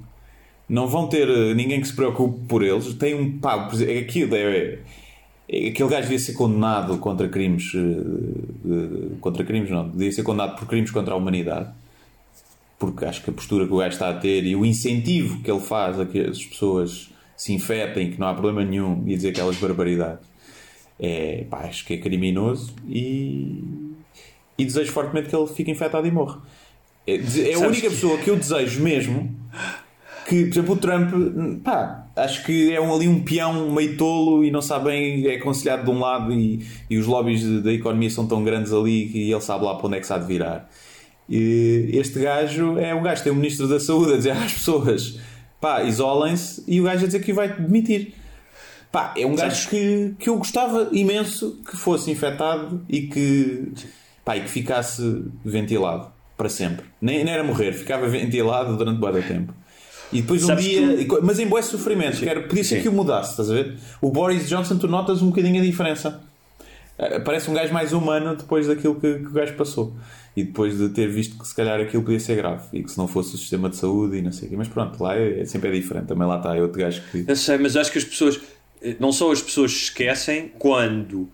[0.68, 2.94] não vão ter eh, ninguém que se preocupe por eles.
[2.94, 4.78] Tem um pá, exemplo, aquilo é,
[5.48, 10.56] é- aquele gajo devia ser condenado contra crimes, eh, contra crimes não, devia ser condenado
[10.58, 11.70] por crimes contra a humanidade.
[12.78, 15.50] Porque acho que a postura que o gajo está a ter e o incentivo que
[15.50, 19.30] ele faz a que as pessoas se infetem, que não há problema nenhum, e dizer
[19.30, 20.24] aquelas barbaridades,
[20.98, 23.89] é, pá, acho que é criminoso e,
[24.61, 26.40] e desejo fortemente que ele fique infectado e morra.
[27.06, 29.34] É, é a única que- pessoa que eu desejo mesmo
[30.28, 31.11] que, por exemplo, o Trump,
[31.64, 35.34] pá, acho que é um, ali um peão meio tolo e não sabe bem, é
[35.36, 39.30] aconselhado de um lado e, e os lobbies da economia são tão grandes ali que
[39.30, 40.70] ele sabe lá para onde é que se há de virar.
[41.28, 44.52] E este gajo é o gajo que tem o Ministro da Saúde a dizer às
[44.52, 45.18] pessoas
[45.61, 48.12] pá, isolem-se e o gajo a dizer que vai demitir.
[48.92, 53.72] Pá, é um gajo que, que eu gostava imenso que fosse infectado e que,
[54.37, 56.87] e que ficasse ventilado para sempre.
[57.01, 59.53] Nem, nem era morrer, ficava ventilado durante bué tempo.
[60.12, 62.64] E depois um Sabes dia, que- e co- mas em bué sofrimento, que era, podia
[62.64, 62.83] ser Sim.
[62.83, 63.76] que o mudasse, estás a ver?
[64.01, 66.20] O Boris Johnson, tu notas um bocadinho a diferença.
[66.99, 69.95] Eh, Parece um gajo mais humano depois daquilo que, que o gajo passou.
[70.37, 72.97] E depois de ter visto que se calhar aquilo podia ser grave e que se
[72.99, 74.57] não fosse o sistema de saúde e não sei o quê.
[74.57, 76.07] Mas pronto, lá é, é sempre é diferente.
[76.07, 77.24] Também lá está é outro gajo que.
[77.26, 78.41] Eu sei, mas acho que as pessoas,
[78.83, 81.28] eh, não só as pessoas esquecem quando,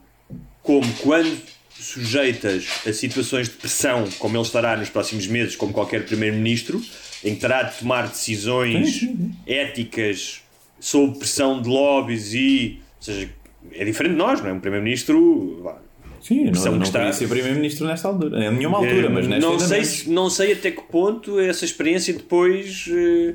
[0.62, 1.36] como quando
[1.78, 6.80] sujeitas a situações de pressão, como ele estará nos próximos meses, como qualquer primeiro-ministro,
[7.24, 9.02] em que terá de tomar decisões
[9.46, 10.42] éticas
[10.80, 13.30] sob pressão de lobbies e, ou seja,
[13.72, 14.52] é diferente de nós, não é?
[14.52, 15.74] Um primeiro-ministro,
[16.22, 18.44] Sim, não, não está- ser primeiro-ministro nesta altura.
[18.44, 19.88] Em nenhuma altura, Eh, mas nesta não sei, menos.
[19.88, 23.34] se- não sei até que ponto essa experiência depois eh,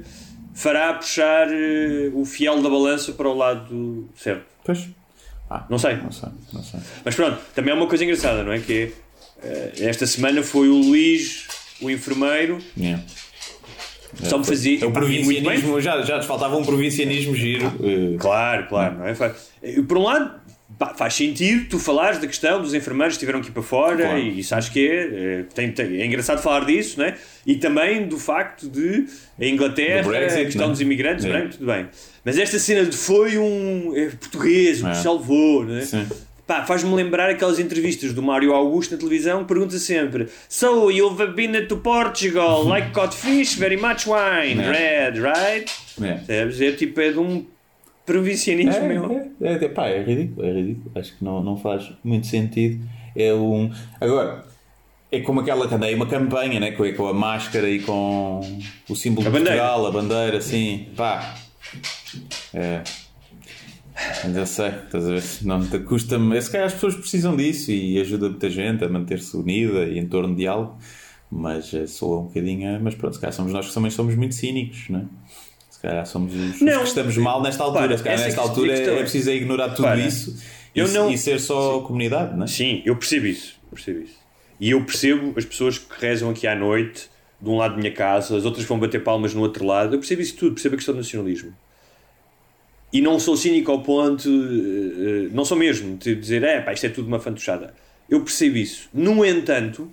[0.53, 4.45] fará puxar eh, o fiel da balança para o lado certo.
[4.63, 4.87] Pois.
[5.53, 5.95] Ah, Não sei.
[5.97, 6.79] Não sei, não sei.
[7.03, 8.59] Mas pronto, também é uma coisa engraçada, não é?
[8.59, 8.93] Que
[9.43, 11.45] é, eh, esta semana foi o Luís,
[11.81, 13.03] o enfermeiro, Yeah.
[14.23, 14.83] só me fazia.
[14.83, 15.41] É o pá, e muito bem.
[15.43, 17.65] provincianismo, já, já nos faltava um provincianismo giro.
[17.83, 19.13] eh, Claro, claro, não é?
[19.87, 20.40] Por um lado,
[20.81, 24.17] pá, faz sentido tu falares da questão dos enfermeiros que estiveram aqui para fora Claro.
[24.17, 27.15] e isso acho que é, eh, tem, tem- é engraçado falar disso, não é?
[27.45, 29.05] E também do facto de
[29.39, 30.71] a Inglaterra, Brexit, a questão não é?
[30.71, 31.29] dos imigrantes, É.
[31.29, 31.41] é?
[31.47, 31.85] tudo bem.
[32.25, 34.93] Mas esta cena de foi um é, português, que É.
[34.95, 35.81] salvou, não é?
[35.81, 36.07] Sim.
[36.67, 41.65] Faz-me lembrar aquelas entrevistas do Mário Augusto na televisão que pergunta sempre So, you've been
[41.67, 45.09] to Portugal, like cod fish, very much wine, É.
[45.09, 45.71] red, right?
[46.01, 46.13] É.
[46.15, 46.59] Percebes?
[46.59, 47.45] É tipo, é de um
[48.11, 49.11] provincianismo mesmo.
[49.41, 50.91] É, é, é, pá, é ridículo, é ridículo.
[50.95, 52.83] Acho que não, não faz muito sentido.
[53.15, 53.71] É um.
[53.99, 54.45] Agora,
[55.11, 56.71] é como aquela que andei, uma campanha, né?
[56.71, 58.41] Com, com a máscara e com
[58.89, 59.37] o símbolo A de.
[59.37, 61.35] Portugal, a bandeira, assim, pá.
[62.53, 62.81] É.
[64.33, 65.23] Eu sei, estás a ver?
[65.43, 66.41] Não te custa-me.
[66.41, 70.07] Se calhar as pessoas precisam disso e ajuda muita gente a manter-se unida e em
[70.07, 70.77] torno de algo.
[71.29, 72.81] Mas eh, sou um bocadinho.
[72.81, 75.05] Mas pronto, se calhar somos nós que também somos muito cínicos, não é?
[75.81, 76.79] Calhar somos os, Não.
[76.81, 77.97] que estamos mal nesta altura.
[77.97, 80.37] Se calhar nesta altura questão é, é- preciso é ignorar tudo Repara, isso
[80.75, 82.47] eu e, não- e ser só comunidade, não é?
[82.47, 83.55] Sim, eu percebo isso.
[83.63, 84.15] eu percebo isso.
[84.59, 87.09] E eu percebo as pessoas que rezam aqui à noite,
[87.41, 89.95] de um lado da minha casa, as outras vão bater palmas no outro lado.
[89.95, 91.51] Eu percebo isso tudo, percebo a questão do nacionalismo.
[92.93, 96.73] E não sou cínico ao ponto, eh, eh, não sou mesmo, de dizer, é pá,
[96.73, 97.73] isto é tudo uma fantochada.
[98.07, 98.87] Eu percebo isso.
[98.93, 99.89] No entanto,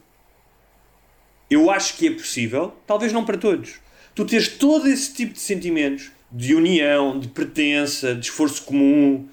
[1.51, 3.77] eu acho que é possível, talvez não para todos,
[4.19, 9.29] tu teres todo esse tipo de sentimentos de união, de pertença, de esforço comum,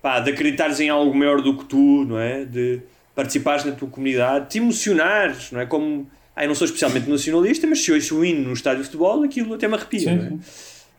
[0.00, 2.44] pá, de acreditares em algo maior do que tu, não é?
[2.44, 2.80] De
[3.16, 5.66] participares na tua comunidade, te emocionares, não é?
[5.66, 8.78] Como, ah, eu não sou especialmente nacionalista, mas se eu ouço o hino no estádio
[8.78, 10.40] de futebol, aquilo até me arrepia, Sim, não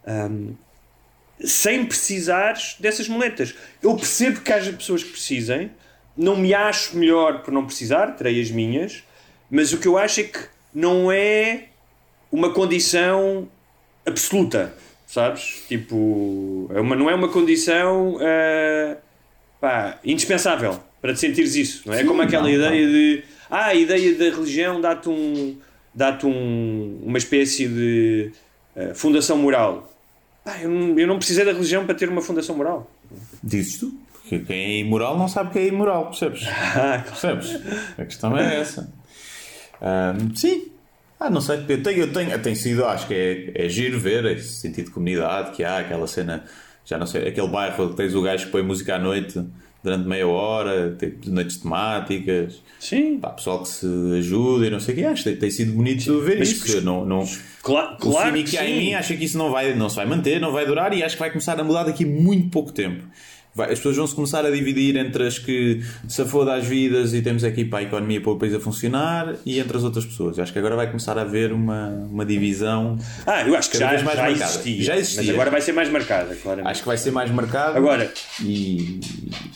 [0.05, 0.11] é?
[0.11, 0.49] Ahm,
[1.41, 3.55] sem precisares dessas moletas.
[3.81, 5.71] Eu percebo que haja pessoas que precisem,
[6.17, 9.01] não me acho melhor por não precisar, terei as minhas,
[9.49, 10.39] mas o que eu acho é que
[10.75, 11.68] não é
[12.31, 13.47] uma condição
[14.05, 14.73] absoluta,
[15.07, 15.63] sabes?
[15.67, 18.97] Tipo, é uma, não é uma condição ah,
[19.59, 22.01] pá, indispensável para te sentires isso, não é?
[22.01, 25.57] É como aquela não, ideia de ah, a ideia da religião dá-te um,
[25.93, 28.31] dá-te um, uma espécie de
[28.75, 29.91] ah, fundação moral.
[30.43, 32.89] Pá, eu, não, eu não precisei da religião para ter uma fundação moral.
[33.43, 33.93] Dizes tu?
[34.13, 36.43] Porque quem é imoral não sabe que é imoral, percebes?
[36.47, 37.59] Ah, Percebes?
[37.97, 38.93] A questão é essa.
[39.81, 40.71] Ahm, sim.
[41.19, 41.65] Ah, não sei.
[41.67, 44.91] Eu tenho, eu tenho, tem sido, acho que é, é giro ver esse sentido de
[44.91, 46.45] comunidade que há, aquela cena,
[46.85, 49.43] já não sei, aquele bairro que tens o gajo que põe música à noite
[49.83, 53.17] durante meia hora, tem noites temáticas, Sim.
[53.19, 55.03] pá, pessoal que se ajuda e não sei o que.
[55.05, 56.81] Acho que tem, sido bonito ver Mas isso.
[56.81, 57.27] não, não, o
[57.63, 58.85] claro cínico que que há em sim.
[58.85, 61.15] mim acha que isso não, vai, não se vai manter, não vai durar e acho
[61.15, 63.03] que vai começar a mudar daqui muito pouco tempo.
[63.55, 67.13] Vai- as pessoas vão se começar a dividir entre as que se foda às vidas
[67.13, 70.05] e temos aqui para a economia para o país a funcionar e entre as outras
[70.05, 70.37] pessoas.
[70.39, 72.97] Acho que agora vai começar a haver uma, uma divisão.
[73.25, 74.31] Ah, eu acho que já, mais já, marcada.
[74.43, 75.23] existia, Já existia.
[75.23, 76.71] Mas agora vai ser mais marcada, claramente.
[76.71, 77.77] Acho que vai ser mais marcado.
[77.77, 78.99] Agora- e,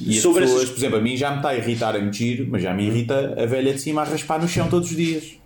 [0.02, 2.00] e as Sobre pessoas, essas- por exemplo, a mim já me está a irritar a
[2.00, 4.96] mentir, mas já me irrita a velha de cima a raspar no chão todos os
[4.98, 5.38] dias.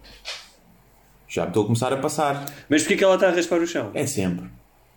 [1.28, 2.46] Já me estou a começar a passar.
[2.70, 3.92] Mas porquê que ela está a raspar o chão?
[3.94, 4.48] É sempre.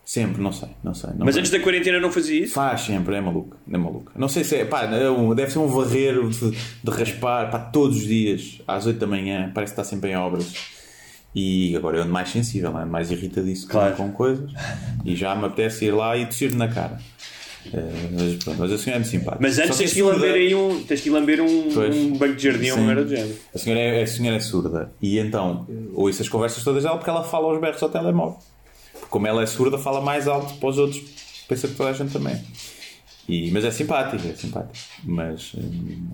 [0.04, 1.10] Sempre, não sei, não sei.
[1.16, 2.54] não Mas antes da quarentena não fazia isso?
[2.54, 4.10] Faz sempre, é maluco, é maluco.
[4.16, 7.58] Não sei se é, pá, é um- deve ser um varrer de, de raspar, pá,
[7.60, 10.52] todos os dias, às 8 da manhã, parece que está sempre em obras.
[11.32, 13.94] E agora eu ando mais sensível, ando mais irritadiço com- Claro.
[13.94, 14.50] com coisas
[15.04, 16.98] e já me apetece ir lá e tossir na cara.
[17.72, 19.38] Eh, mas pronto, mas a senhora é muito simpática.
[19.40, 20.16] Mas antes tens que que surda.
[20.16, 21.94] lamber aí um, tens que lamber um, Pois.
[21.94, 23.36] um banco de jardim ou merda do género.
[23.54, 27.10] A senhora, é, a senhora é surda e então ouço as conversas todas dela porque
[27.10, 28.38] ela fala aos berros ao telemóvel.
[29.10, 31.00] Como ela é surda, fala mais alto para os outros.
[31.48, 32.40] Pensa que toda a gente também.
[33.28, 34.78] E, mas é simpática, é simpática.
[35.04, 36.08] Mas, hum,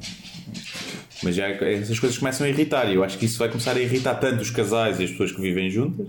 [1.22, 2.90] mas já essas coisas começam a irritar.
[2.90, 5.32] E eu acho que isso vai começar a irritar tanto os casais e as pessoas
[5.32, 6.07] que vivem juntas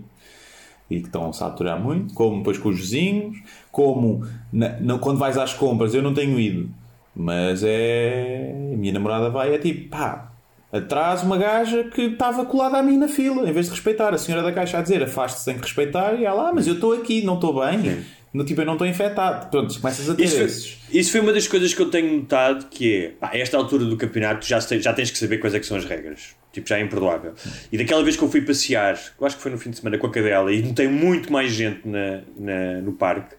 [0.90, 3.38] e que estão a saturar muito, como depois com os vizinhos,
[3.72, 6.70] como na- quando vais às compras, eu não tenho ido,
[7.16, 8.54] mas é.
[8.74, 10.27] A minha namorada vai, é tipo, pá,
[10.72, 14.14] atrás uma gaja que estava colada a mim na fila, em vez de respeitar.
[14.14, 16.74] A senhora da caixa a dizer, afaste-se, tem que respeitar, e ela, ah, mas eu
[16.76, 18.04] estou aqui, não estou bem,
[18.34, 19.50] no, tipo, eu não estou infectado.
[19.50, 20.66] Pronto, começas a ter Isso esses.
[20.72, 23.56] foi, isso foi uma das coisas que eu tenho notado que é, pá, a esta
[23.58, 26.36] altura do campeonato já, já tens que saber quais é que são as regras.
[26.52, 27.34] Tipo, já é imperdoável.
[27.72, 29.98] E daquela vez que eu fui passear, eu acho que foi no fim de semana
[29.98, 33.36] com a cadela, e notei muito mais gente na, na- no parque,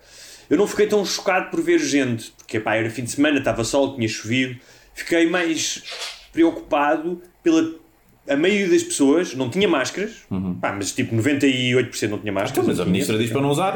[0.49, 3.63] eu não fiquei tão chocado por ver gente, porque pá, era fim de semana, estava
[3.65, 4.57] sol, tinha chovido,
[4.95, 5.83] fiquei mais
[6.39, 7.75] preocupado pela...
[8.29, 10.27] A maioria das pessoas não tinha máscaras,
[10.61, 12.53] pá, mas tipo 98% não tinha máscaras.
[12.53, 13.75] Então, mas a ministra diz para não usar.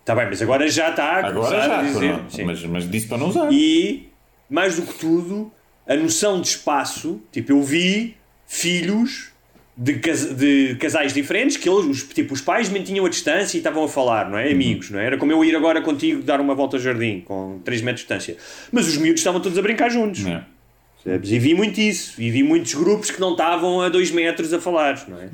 [0.00, 2.44] Está bem, mas agora já está a Agora já, a dizer.
[2.44, 3.52] mas, mas disse para não usar.
[3.52, 4.08] E,
[4.48, 5.52] mais do que tudo,
[5.88, 7.20] a noção de espaço.
[7.32, 9.32] Tipo, eu vi filhos
[9.76, 13.60] de, cas- de casais diferentes que eles, os, tipo, os pais mantinham a distância e
[13.60, 14.50] estavam a falar, não é?
[14.50, 15.06] Amigos, não é?
[15.06, 18.14] Era como eu ir agora contigo dar uma volta ao jardim com 3 metros de
[18.14, 18.36] distância.
[18.72, 20.24] Mas os miúdos estavam todos a brincar juntos.
[20.26, 20.42] É.
[21.04, 21.30] Percebes?
[21.30, 22.20] E vi muito isso.
[22.20, 25.28] E vi muitos grupos que não estavam a 2 metros a falar, não é?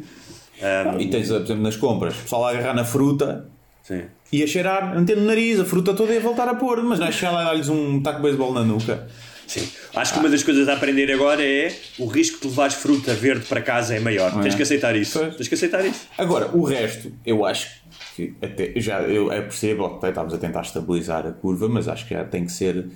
[0.61, 3.49] Ahm, E tens, por exemplo, nas compras, o pessoal a agarrar na fruta
[3.83, 4.03] sim.
[4.33, 6.99] e a cheirar, meter no nariz, a fruta toda e a voltar a pôr, mas
[6.99, 9.09] não é chegar lá e dar-lhes um taco de beisebol na nuca.
[9.47, 9.67] Sim.
[9.95, 13.45] Acho que uma das coisas a aprender agora é o risco de levares fruta verde
[13.47, 14.41] para casa é maior.
[14.43, 15.19] Tens que aceitar isso.
[15.19, 15.37] Pois.
[15.37, 16.09] Tens que aceitar isso.
[16.17, 17.83] Agora, o resto, eu acho
[18.17, 22.07] que até já eu, eu percebo, ok, estamos a tentar estabilizar a curva, mas acho
[22.07, 22.87] que já tem que ser.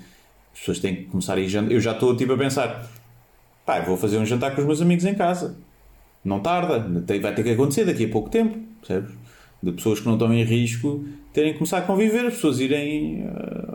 [0.53, 1.71] As pessoas têm que começar a ir jantar.
[1.71, 2.91] Eu já estou tipo a pensar,
[3.67, 5.57] pá, vou fazer um jantar com os meus amigos em casa.
[6.25, 6.79] Não tarda,
[7.21, 9.13] vai ter que acontecer daqui a pouco tempo, percebes?
[9.63, 13.17] De pessoas que não estão em risco terem que começar a conviver, as pessoas irem
[13.17, 13.66] tipo,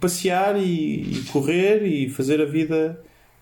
[0.00, 2.98] passear e, e correr e fazer a vida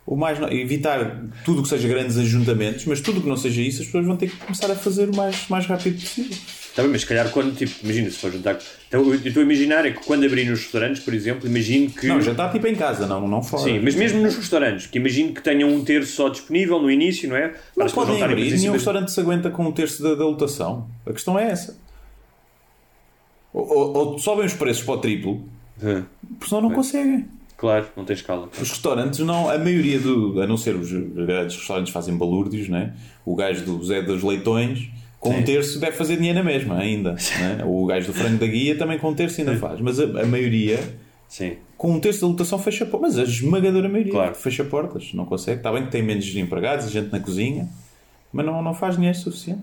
[0.07, 0.39] o mais.
[0.39, 4.07] no- Evitar tudo que seja grandes ajuntamentos, mas tudo que não seja isso, as pessoas
[4.07, 6.37] vão ter que começar a fazer o mais, mais rápido possível.
[6.75, 8.59] Tá bem, mas se calhar quando, tipo, imagina se for jantar.
[8.89, 12.09] Então, eu estou a imaginar é que quando abrirem os restaurantes, por exemplo, imagino que.
[12.09, 13.63] Não, já está tipo em casa, não, não fora.
[13.63, 17.29] Sim, mas mesmo nos restaurantes, que imagino que tenham um terço só disponível no início,
[17.29, 17.49] não é?
[17.51, 20.25] Para Não as podem abrir, nenhum cima- restaurante se aguenta com um terço da, da
[20.25, 20.89] lotação.
[21.07, 21.79] A questão é essa.
[23.53, 25.49] Ou, ou, ou sobem os preços para o triplo,
[25.83, 26.03] Hum,
[26.39, 27.27] porque senão não conseguem.
[27.57, 28.49] Claro, não tem escala.
[28.61, 32.95] Os restaurantes, não, a maioria, do, a não ser os grandes restaurantes fazem balúrdios, né?
[33.25, 37.13] o gajo do Zé dos Leitões, com um terço deve fazer dinheiro na mesma ainda.
[37.13, 37.63] Né?
[37.65, 39.81] O gajo do frango da guia também com um terço ainda faz.
[39.81, 40.79] Mas a, a maioria,
[41.29, 41.55] Sim.
[41.79, 43.17] com um terço da lotação, fecha portas.
[43.17, 44.35] Mas a esmagadora maioria Claro.
[44.35, 45.13] fecha portas.
[45.15, 45.59] Não consegue.
[45.59, 47.67] Está bem que tem menos empregados e gente na cozinha,
[48.33, 49.63] mas não, não faz dinheiro suficiente.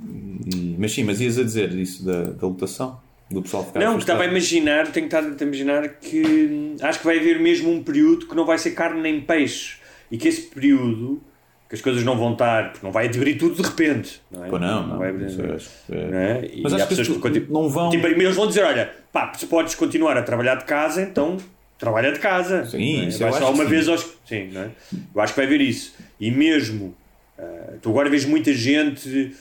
[0.00, 2.98] E- mas sim, mas ias a dizer isso da, da lotação?
[3.30, 6.98] Do pessoal ficar Não, estava a imaginar, tenho que estar a imaginar que hum, acho
[7.00, 9.76] que vai haver mesmo um período que não vai ser carne nem peixe.
[10.10, 11.20] E que esse período,
[11.68, 14.22] que as coisas não vão estar, porque não vai abrir tudo de repente.
[14.30, 14.48] Não é?
[14.48, 14.98] Pô, não, não.
[14.98, 15.26] vai abrir.
[15.26, 16.50] É- é- não é?
[16.62, 17.90] Mas acho que pessoas que continu- não vão.
[17.90, 21.36] Tipo, eles vão dizer: olha, pá, se podes continuar a trabalhar de casa, então
[21.78, 22.64] trabalha de casa.
[22.64, 23.04] Sim, é?
[23.08, 23.90] isso vai só uma que vez sim.
[23.90, 24.06] aos.
[24.24, 24.70] Sim, não é?
[25.14, 25.94] Eu acho que vai haver isso.
[26.18, 26.94] E mesmo,
[27.38, 29.34] ah, tu agora vês muita gente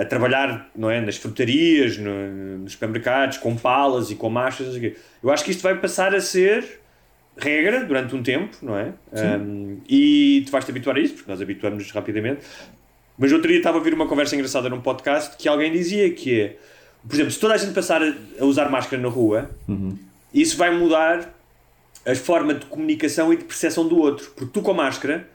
[0.00, 1.00] a trabalhar não é?
[1.00, 4.74] nas frutarias, no- nos supermercados, com palas e com machas.
[5.22, 6.80] Eu acho que isto vai passar a ser
[7.36, 8.92] regra durante um tempo, não é?
[9.40, 12.40] Um, e tu vais-te habituar a isso, porque nós habituamos-nos rapidamente.
[13.16, 16.40] Mas outro dia estava a ouvir uma conversa engraçada num podcast que alguém dizia que
[16.40, 16.56] é,
[17.06, 19.50] por exemplo, se toda a gente passar a, usar máscara na rua,
[20.34, 21.32] isso vai mudar
[22.06, 24.30] a forma de comunicação e de percepção do outro.
[24.36, 25.28] Porque tu com a máscara,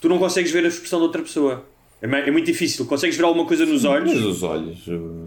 [0.00, 1.66] tu não consegues ver a expressão da outra pessoa.
[2.02, 2.84] É, é muito difícil.
[2.86, 4.24] Consegues ver alguma coisa nos Mas olhos?
[4.24, 4.78] os olhos.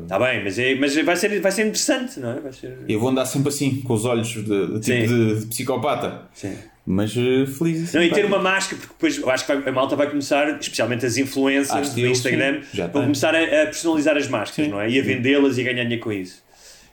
[0.03, 2.39] Está bem, mas, é, mas vai, ser, vai ser interessante, não é?
[2.41, 2.77] Vai ser...
[2.87, 6.27] Eu vou andar sempre assim, com os olhos de, de tipo de, de psicopata.
[6.33, 6.53] Sim.
[6.85, 7.93] Mas uh, feliz.
[7.93, 10.59] Não, e ter uma máscara, porque depois eu acho que vai- a malta vai começar,
[10.59, 14.71] especialmente as influencers do Instagram, sim, vão começar a, a personalizar as máscaras, Sim.
[14.71, 14.87] não é?
[14.87, 16.43] E a vendê-las e a ganhar dinheiro com isso.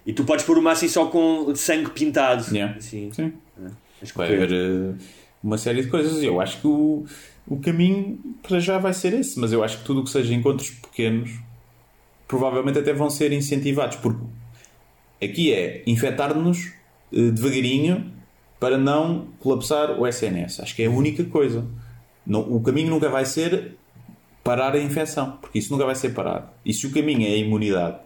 [0.07, 2.43] E tu podes pôr uma assim só com sangue pintado.
[2.55, 2.75] Yeah.
[2.79, 3.33] Assim, Sim.
[3.63, 3.69] a
[4.17, 4.97] Vai haver uh,
[5.45, 6.23] uma série de coisas.
[6.23, 7.05] Eu acho que o,
[7.47, 10.33] o caminho para já vai ser esse, mas eu acho que tudo o que seja
[10.35, 11.39] encontros pequenos
[12.29, 14.25] provavelmente até vão ser incentivados, porque
[15.23, 16.73] aqui é infectar-nos
[17.13, 18.11] uh, devagarinho
[18.59, 20.61] para não colapsar o SNS.
[20.61, 21.67] Acho que é a única coisa.
[22.27, 23.77] O caminho nunca vai ser
[24.43, 26.49] parar a infecção, porque isso nunca vai ser parado.
[26.65, 27.99] E se o caminho é a imunidade,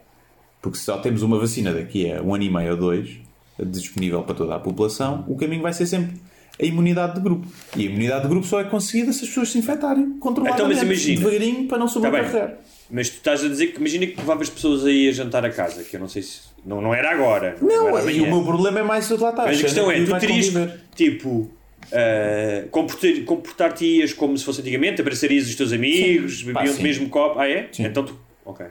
[0.60, 3.18] porque só temos uma vacina daqui a um ano e meio ou dois
[3.58, 6.20] disponível para toda a população, o caminho vai ser sempre
[6.60, 7.46] a imunidade de grupo.
[7.76, 10.68] E a imunidade de grupo só é conseguida se as pessoas se infectarem controladamente, Então,
[10.68, 11.18] mas imagina.
[11.18, 12.54] devagarinho, para não Tá sobrecarregar.
[12.90, 15.82] Mas tu estás a dizer que imagina que levavas pessoas aí a jantar a casa,
[15.84, 16.40] que eu não sei se.
[16.64, 17.56] Não, não era agora.
[17.60, 19.44] Não, era e o meu problema é mais o lá está.
[19.44, 20.80] Mas a questão é, tu terias conviver.
[20.94, 27.08] tipo, uh, comportar- comportar-te-ias como se fosse antigamente, abraçarias os teus amigos, bebiam o mesmo
[27.08, 27.38] copo.
[27.38, 27.68] Ah, é?
[27.72, 27.84] Sim.
[27.84, 28.18] Então tu.
[28.44, 28.64] Ok.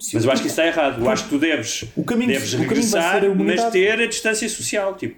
[0.00, 1.00] Sim, Mas eu acho que isso está errado.
[1.00, 4.00] Eu acho que tu deves, O caminho- deves o caminho regressar, ser a mas ter
[4.00, 4.96] a distância social.
[4.96, 5.14] Tipo,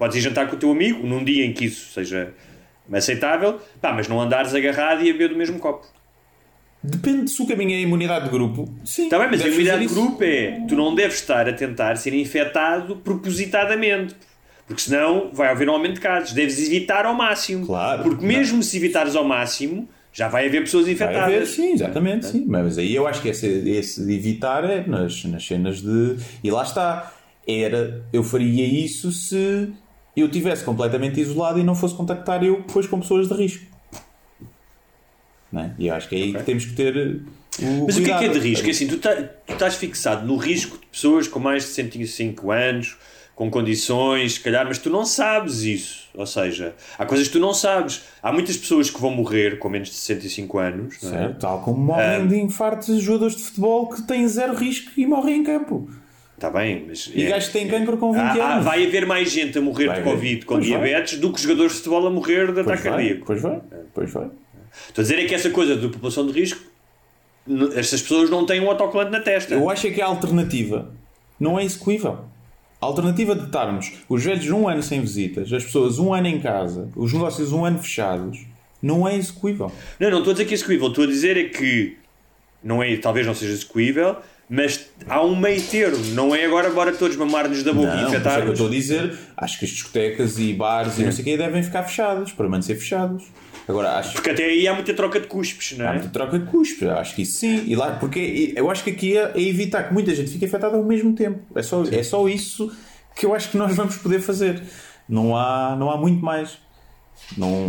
[0.00, 2.32] podes ir jantar com o teu amigo num dia em que isso seja
[2.90, 5.86] aceitável, pá, mas não andares agarrado e a beber do mesmo copo.
[6.82, 8.66] Depende se o caminho é a imunidade de grupo.
[8.82, 11.96] Sim, Está bem, mas a imunidade de grupo é tu não deves estar a tentar
[11.96, 14.16] ser infectado propositadamente.
[14.66, 16.32] Porque senão vai haver um aumento de casos.
[16.32, 17.66] Deves evitar ao máximo.
[17.66, 18.04] Claro.
[18.04, 21.24] Porque mesmo se evitares ao máximo, já vai haver pessoas Vai infectadas.
[21.24, 22.44] haver, sim, exatamente, sim.
[22.46, 26.16] Mas aí eu acho que esse, esse de evitar é nas, nas cenas de.
[26.42, 27.12] E lá está.
[27.46, 28.02] Era.
[28.12, 29.70] Eu faria isso se
[30.16, 33.64] eu tivesse completamente isolado e não fosse contactar eu depois com pessoas de risco.
[35.54, 35.70] É?
[35.78, 36.38] E eu acho que é aí Ok.
[36.40, 37.20] que temos que ter
[37.60, 38.66] O Mas o que é que é de cuidado- risco?
[38.68, 39.14] É assim, tu, tá-
[39.46, 42.96] tu estás fixado no risco de pessoas com mais de 105 anos,
[43.34, 46.08] com condições, se calhar, mas tu não sabes isso.
[46.14, 48.02] Ou seja, há coisas que tu não sabes.
[48.22, 50.94] Há muitas pessoas que vão morrer com menos de 65 anos.
[51.02, 51.08] é?
[51.08, 55.40] Certo, tal como morrem de infartos jogadores de futebol que têm zero risco e morrem
[55.40, 55.90] em campo.
[56.40, 57.10] Está bem, mas.
[57.14, 58.64] E é- gajos que têm cancro com 20 Há- há- anos.
[58.64, 60.04] vai haver mais gente a morrer Vai de.
[60.04, 60.80] Covid com Pois vai.
[60.80, 63.26] diabetes do que jogadores de futebol a morrer de ataque cardíaco.
[63.26, 63.60] pois vai,
[63.92, 64.30] pois vai.
[64.88, 66.62] Estou a dizer é que essa coisa da população de risco,
[67.76, 69.52] estas pessoas não têm um autocolante na testa.
[69.54, 70.90] Eu acho é que a alternativa
[71.38, 72.20] não é execuível.
[72.80, 76.40] A alternativa de estarmos os velhos um ano sem visitas, as pessoas um ano em
[76.40, 78.46] casa, os negócios um ano fechados,
[78.82, 79.70] não é execuível.
[79.98, 80.88] Não, não estou a dizer que é execuível.
[80.88, 81.98] Estou a dizer é que
[82.64, 84.16] não é, talvez não seja execuível,
[84.50, 86.04] mas há um meio termo.
[86.12, 88.50] Não é agora, bora todos mamar-nos da boca e Não, é eu infectar-nos.
[88.52, 91.62] estou a dizer, acho que as discotecas e bares e não sei o que devem
[91.62, 93.22] ficar fechados, permanecer fechados.
[93.68, 95.92] Agora, acho Porque até aí há muita troca de cuspes, não Há é?
[95.92, 97.62] muita troca de cuspes, eu acho que isso sim.
[97.68, 100.76] E lá, porque eu acho que aqui é, é evitar que muita gente fique afetada
[100.76, 101.38] ao mesmo tempo.
[101.54, 102.72] É só, é só isso
[103.14, 104.60] que eu acho que nós vamos poder fazer.
[105.08, 106.58] Não há, não há muito mais.
[107.36, 107.68] Não,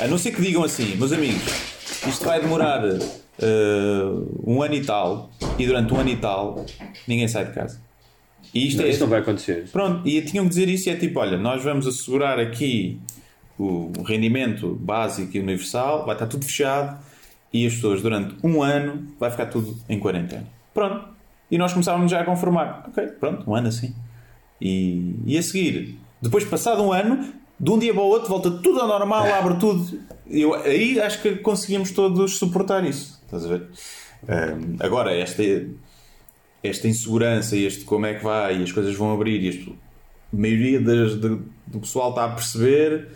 [0.00, 1.42] a não ser que digam assim, meus amigos,
[2.06, 2.82] isto vai demorar
[3.40, 4.04] eh,
[4.44, 6.64] um ano e tal, e durante um ano e tal
[7.06, 7.80] ninguém sai de casa.
[8.54, 9.68] E isto Não, é, isso não vai acontecer.
[9.70, 12.98] Pronto, e tinham que dizer isso e é tipo, olha, nós vamos assegurar aqui
[13.58, 16.98] o rendimento básico e universal, vai estar tudo fechado
[17.52, 20.46] e as pessoas durante um ano vai ficar tudo em quarentena.
[20.72, 21.08] Pronto.
[21.50, 22.84] E nós começávamos já a conformar.
[22.88, 23.94] Ok, pronto, um ano assim.
[24.60, 28.50] E, e a seguir, depois passado um ano, de um dia para o outro, volta
[28.50, 29.98] tudo ao normal, abre tudo.
[30.28, 33.20] Eu, aí acho que conseguimos todos suportar isso.
[33.24, 33.68] Estás a ver?
[34.28, 35.42] Ahm, agora, esta,
[36.62, 39.76] esta insegurança e este como é que vai e as coisas vão abrir e
[40.32, 43.08] a maioria das- de- do pessoal está a perceber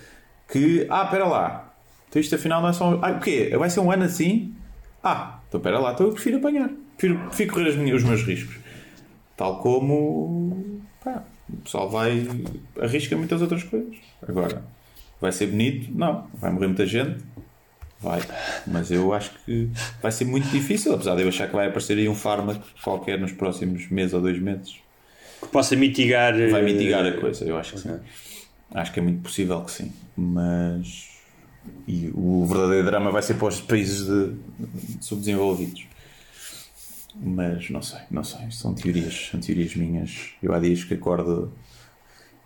[0.50, 1.74] que, ah, espera lá,
[2.08, 2.98] então isto afinal não é só.
[3.02, 3.50] Ah, o quê?
[3.58, 4.54] Vai ser um ano assim?
[5.02, 8.56] Ah, então espera lá, então eu prefiro apanhar, prefiro, prefiro correr os meus riscos.
[9.36, 12.26] Tal como pá, o pessoal vai
[12.80, 13.96] arrisca muitas outras coisas.
[14.26, 14.62] Agora,
[15.20, 15.90] vai ser bonito?
[15.94, 16.26] Não.
[16.34, 17.18] Vai morrer muita gente?
[18.00, 18.20] Vai.
[18.66, 19.68] Mas eu acho que
[20.02, 23.18] vai ser muito difícil, apesar de eu achar que vai aparecer aí um fármaco qualquer
[23.20, 24.76] nos próximos meses ou dois meses.
[25.40, 26.32] Que possa mitigar.
[26.50, 27.98] Vai eh, mitigar a coisa, eu acho que sim.
[28.72, 29.92] Acho que é muito possível que sim.
[30.16, 31.08] Mas.
[31.86, 34.32] E o verdadeiro drama vai ser para os países de-
[34.96, 35.84] de subdesenvolvidos.
[37.16, 38.50] Mas não sei, não sei.
[38.50, 40.30] São teorias, são teorias minhas.
[40.42, 41.52] Eu há dias que acordo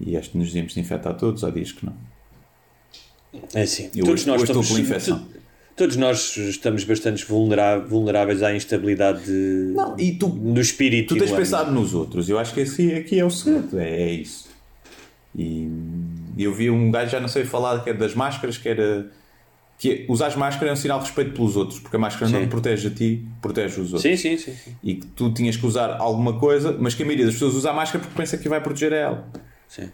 [0.00, 1.94] e acho que nos devemos infectar todos, há dias que não.
[3.52, 3.90] É assim.
[3.94, 5.18] Eu todos hoje- nós hoje estou estamos, pela infecção.
[5.18, 5.34] to-
[5.76, 11.14] Todos nós estamos bastante vulnerá- vulneráveis à instabilidade de- Não, e tu- do espírito.
[11.14, 14.12] Tu tens pensado nos outros, eu acho que esse aqui é o segredo, é, é
[14.12, 14.48] isso.
[15.36, 15.68] E
[16.38, 19.10] eu vi um gajo, já não sei falar, que é das máscaras, que era.
[19.78, 22.30] Que é, usar as máscaras é um sinal de respeito pelos outros, porque a máscara
[22.30, 22.46] não Sim.
[22.46, 24.02] te protege a ti, protege os outros.
[24.02, 24.54] Sim, sim, sim.
[24.54, 24.76] sim.
[24.82, 27.70] E que tu tinhas que usar alguma coisa, mas que a maioria das pessoas usa
[27.70, 29.28] a máscara porque pensa que vai proteger a ela.
[29.68, 29.90] sim.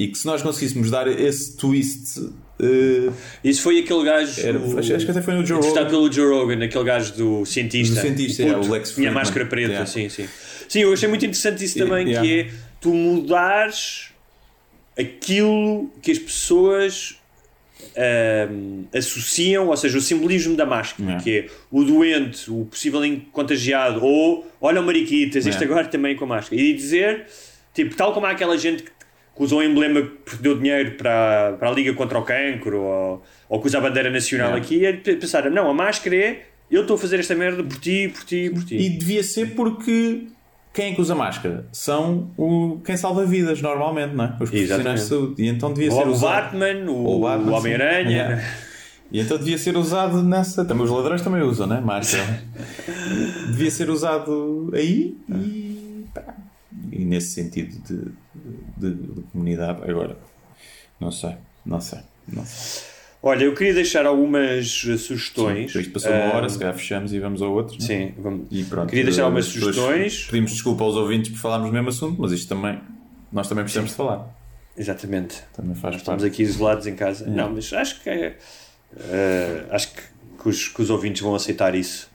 [0.00, 2.20] E que se nós conseguíssemos dar esse twist.
[2.60, 3.10] eh,
[3.42, 4.40] Isso foi aquele gajo.
[4.40, 5.86] era- o- acho, acho que até foi no Joe Rogan.
[5.88, 7.96] pelo Joe Rogan, aquele gajo do cientista.
[7.96, 9.14] Do cientista, puto, é, o Lex Tinha Fridman.
[9.14, 9.86] máscara preta, Yeah.
[9.86, 10.28] sim, sim.
[10.68, 12.20] Sim, eu achei muito interessante isso também, Yeah.
[12.28, 12.50] que é
[12.80, 14.10] tu mudares
[14.96, 17.17] aquilo que as pessoas
[18.94, 21.24] associam, ou seja, o simbolismo da máscara, Yeah.
[21.24, 23.00] que é o doente, o possível
[23.32, 25.74] contagiado, ou olha o mariquitas, isto Yeah.
[25.74, 26.60] agora também com máscara.
[26.60, 27.26] E dizer,
[27.74, 28.98] tipo, tal como há aquela gente que
[29.36, 33.22] que usou o emblema que deu dinheiro para, para a Liga contra o Cancro ou,
[33.48, 34.64] ou que usa a bandeira nacional Yeah.
[34.64, 38.08] aqui, é pensar, não, a máscara é eu estou a fazer esta merda por ti,
[38.12, 38.74] por ti, por ti.
[38.76, 40.24] E devia ser porque
[40.78, 41.66] quem é que usa máscara?
[41.72, 44.28] São o, quem salva vidas normalmente, não é?
[44.28, 45.02] Os profissionais Exatamente.
[45.02, 45.42] de saúde.
[45.42, 46.56] E então devia ser o usado.
[46.56, 48.08] Batman, o, Ou o Batman, o Homem-Aranha.
[48.08, 48.44] Yeah.
[49.10, 50.64] E então devia ser usado nessa.
[50.64, 51.80] Também os ladrões também usam, né?
[51.80, 52.44] Máscara.
[53.50, 56.04] devia ser usado aí e.
[56.14, 56.36] pá,
[56.92, 58.12] E nesse sentido de,
[58.76, 59.82] de, de comunidade.
[59.82, 60.16] Agora,
[61.00, 61.34] não sei,
[61.66, 61.98] não sei,
[62.32, 62.97] não sei.
[63.22, 65.74] Olha, eu queria deixar algumas eh, sugestões.
[65.74, 67.76] Isto passou uma hora, se calhar fechamos e vamos ao outro.
[67.76, 67.80] é?
[67.80, 68.46] Sim, vamos.
[68.50, 70.24] E pronto, Queria deixar algumas as pessoas- sugestões.
[70.26, 72.78] Pedimos desculpa aos ouvintes por falarmos do mesmo assunto, mas isto também.
[73.32, 74.28] Nós também precisamos de falar.
[74.76, 75.42] Exatamente.
[75.52, 76.32] Também faz Estamos parte.
[76.32, 77.26] aqui isolados em casa.
[77.26, 78.36] Não, mas acho que é,
[78.96, 80.02] eh, acho que,
[80.42, 82.08] que os, que os ouvintes vão aceitar isso.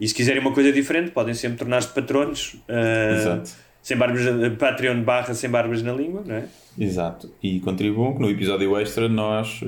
[0.00, 2.56] E se quiserem uma coisa diferente, podem sempre tornar-se patronos.
[2.68, 3.50] eh, Exato.
[3.82, 4.20] Sem barbas,
[4.58, 6.44] Patreon barra sem barbas na língua, não é?
[6.80, 7.30] Exato.
[7.42, 9.66] E contribuam que no episódio extra nós eh,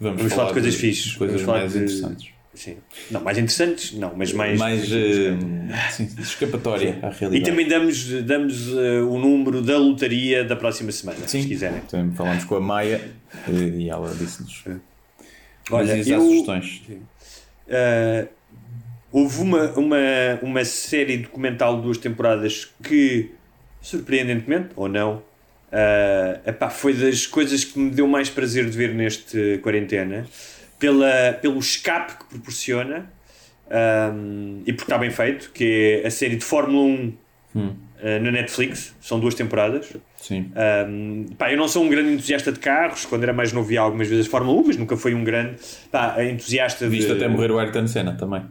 [0.00, 1.12] vamos, Vamos falar de coisas fixes.
[1.12, 2.28] de coisas mais de- interessantes.
[2.54, 2.76] Sim.
[3.10, 4.58] Não, mais interessantes, não, mas mais.
[4.58, 5.36] Mais eh,
[5.92, 7.50] sim, escapatória à E realidade.
[7.50, 11.42] também damos, damos eh, o número da lotaria da próxima semana, Sim.
[11.42, 11.80] se quiserem.
[11.82, 13.00] Também falamos com a Maia
[13.48, 14.64] e ela disse-nos.
[15.70, 16.82] Olha, e eu- sugestões?
[17.68, 18.26] Eh,
[19.12, 19.96] houve uma, uma,
[20.42, 23.30] uma série documental de duas temporadas que,
[23.80, 25.22] surpreendentemente, ou não,
[25.72, 30.26] uh, epá, foi das coisas que me deu mais prazer de ver neste quarentena,
[30.78, 33.10] pela, pelo escape que proporciona
[34.14, 37.12] um, e porque está bem feito, que é a série de Fórmula 1
[37.52, 37.74] Hum.
[38.00, 39.92] uh, na Netflix, são duas temporadas.
[40.16, 40.52] Sim.
[40.88, 43.76] Um, pá, eu não sou um grande entusiasta de carros, quando era mais novo vi
[43.76, 45.56] algumas vezes Fórmula 1, mas nunca fui um grande
[45.90, 47.14] pá, entusiasta Viste de.
[47.14, 48.42] até morrer o Ayrton Senna também.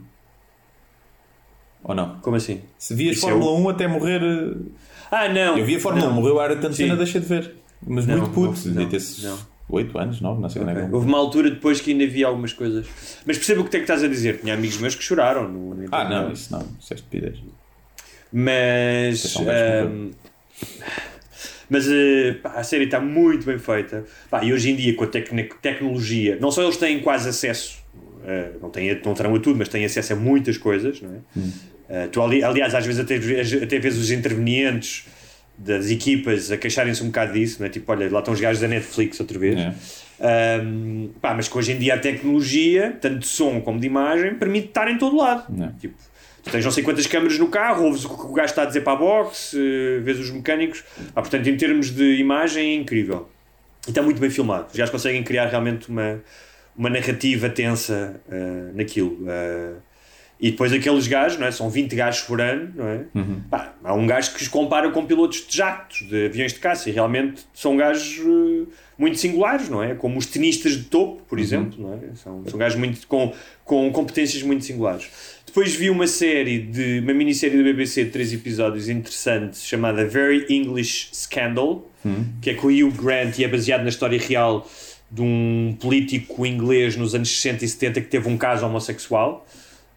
[1.83, 2.19] Ou não?
[2.19, 2.61] Como assim?
[2.77, 4.21] Se vias Isso é Fórmula o- 1 até morrer.
[5.11, 5.57] Ah, não!
[5.57, 6.13] Eu via Fórmula não.
[6.13, 6.71] 1, morreu o Ayrton.
[6.71, 7.55] Senna, deixei de ver.
[7.85, 9.37] Mas Não, muito puto, devia ter não.
[9.69, 12.23] 8 anos, 9, não sei quando é que Houve uma altura depois que ainda vi
[12.23, 12.87] algumas coisas.
[13.25, 14.39] Mas percebo o que é que estás a dizer.
[14.39, 15.47] Tinha amigos meus que choraram.
[15.47, 17.37] No, no Ah, não, isso não, isso é estupidez.
[18.31, 19.35] Mas.
[19.47, 20.11] É um
[21.69, 24.03] mas eh, pá, a série está muito bem feita.
[24.29, 27.77] Pá, e hoje em dia, com a tecni- tecnologia, não só eles têm quase acesso,
[28.25, 30.99] eh, não, têm, não terão a tudo, mas têm acesso a muitas coisas.
[30.99, 31.41] Não é?
[31.89, 35.05] Eh, tu, ali- aliás, às vezes até, vês- até vês os intervenientes
[35.57, 37.69] das equipas a queixarem-se um bocado disso, não é?
[37.69, 39.59] tipo, olha, lá estão os gajos da Netflix outra vez.
[39.59, 39.73] É.
[40.21, 44.35] Ahm, pá, mas que hoje em dia a tecnologia, tanto de som como de imagem,
[44.35, 45.45] permite estar em todo lado.
[45.49, 45.71] Não.
[45.73, 45.95] Tipo,
[46.43, 48.65] tu tens não sei quantas câmaras no carro, ouves o que o gajo está a
[48.65, 50.83] dizer para a box, eh, vês os mecânicos.
[51.15, 53.27] Ah, portanto, em termos de imagem, é incrível.
[53.87, 54.67] E está muito bem filmado.
[54.71, 56.21] Os gajos conseguem criar realmente uma,
[56.77, 59.25] uma narrativa tensa eh, naquilo.
[59.27, 59.73] Eh,
[60.39, 61.51] e depois aqueles gajos, não é?
[61.51, 63.01] são 20 gajos por ano, não é?
[63.49, 66.89] Pá, há um gajo que os compara com pilotos de jatos, de aviões de caça,
[66.89, 69.95] e realmente são gajos eh, muito singulares, não é?
[69.95, 72.15] Como os tenistas de topo, por exemplo, não é?
[72.15, 73.33] São, são gajos muito, com,
[73.65, 75.09] com competências muito singulares.
[75.45, 80.45] Depois vi uma série, de uma minissérie da BBC de três episódios interessantes, chamada Very
[80.49, 81.85] English Scandal,
[82.41, 84.65] que é com o Hugh Grant e é baseado na história real
[85.11, 89.45] de um político inglês nos anos 60 e 70 que teve um caso homossexual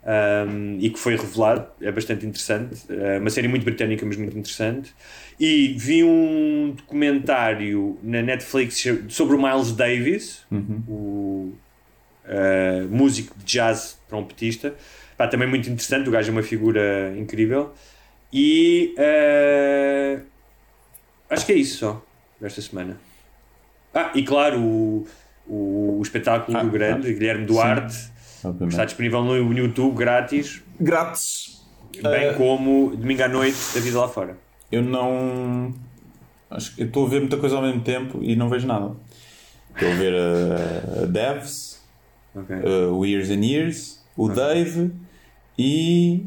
[0.05, 1.67] um, e que foi revelado.
[1.81, 2.81] É bastante interessante.
[2.91, 4.93] É uma série muito britânica, mas muito interessante.
[5.39, 10.45] E vi um documentário na Netflix sobre o Miles Davis,
[10.89, 11.53] o
[12.25, 14.75] uh, músico de jazz trompetista.
[15.17, 16.09] Pá, também muito interessante.
[16.09, 17.73] O gajo é uma figura incrível.
[18.33, 20.23] E uh,
[21.29, 22.05] acho que é isso só
[22.41, 22.99] desta semana.
[23.95, 25.07] Ah, e claro, o,
[25.47, 28.12] o, o espetáculo Ah, do grande ah, Guilherme Duarte.
[28.45, 28.73] Obviamente.
[28.73, 31.63] Está disponível no YouTube grátis, Grátis.
[32.03, 34.37] bem Eh, como domingo à noite da vida lá fora.
[34.71, 35.75] Eu não.
[36.51, 38.95] Acho que eu estou a ver muita coisa ao mesmo tempo e não vejo nada.
[39.75, 41.83] Estou a ver a, a Devs,
[42.35, 42.57] Ok.
[42.57, 44.91] a o Years and Years, o Dave
[45.59, 46.25] e.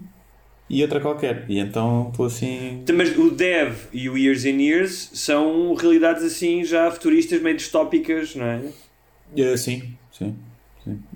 [0.69, 1.45] e outra qualquer.
[1.49, 2.83] E então estou assim.
[2.93, 8.35] Mas o Dev e o Years and Years são realidades assim já futuristas, meio distópicas,
[8.35, 8.61] não é?
[9.37, 10.35] É, sim, sim.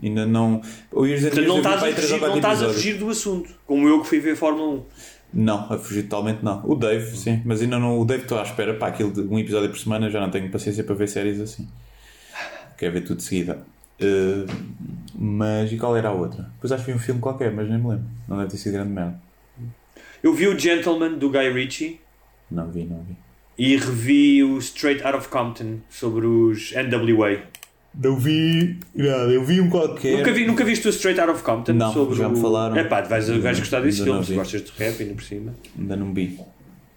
[0.01, 0.61] Ainda não.
[0.91, 3.49] O Years and Portanto, não estás, para a fugir, não estás a fugir do assunto,
[3.65, 4.83] como eu que fui ver Fórmula 1.
[5.31, 6.61] Não, a fugir totalmente não.
[6.65, 7.99] O Dave, sim, mas ainda não.
[7.99, 10.49] O Dave estou à espera, pá, aquilo de um episódio por semana já não tenho
[10.49, 11.67] paciência para ver séries assim.
[12.77, 13.63] Quero ver tudo de seguida.
[14.01, 14.45] Uh,
[15.13, 16.49] mas e qual era a outra?
[16.55, 18.05] Depois acho que vi um filme qualquer, mas nem me lembro.
[18.27, 19.19] Não deve ter sido grande merda.
[20.23, 21.99] Eu vi o Gentleman do Guy Ritchie
[22.49, 23.15] Não vi, não vi.
[23.57, 27.41] e revi o Straight Out of Compton sobre os NWA.
[27.93, 30.17] Não vi nada, eu vi um qualquer.
[30.17, 31.73] Nunca, vi, nunca viste o Straight Out of Compton?
[31.73, 32.41] Não, sobre já me o...
[32.41, 32.75] falaram.
[32.77, 35.55] É pá, vais, vais gostar desse filme não se gostas de rap ainda por cima.
[35.77, 36.39] Ainda não vi.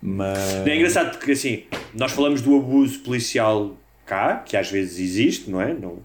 [0.01, 0.67] Mas.
[0.67, 1.63] É engraçado porque assim,
[1.95, 5.73] nós falamos do abuso policial cá, que às vezes existe, não é?
[5.73, 6.01] Não,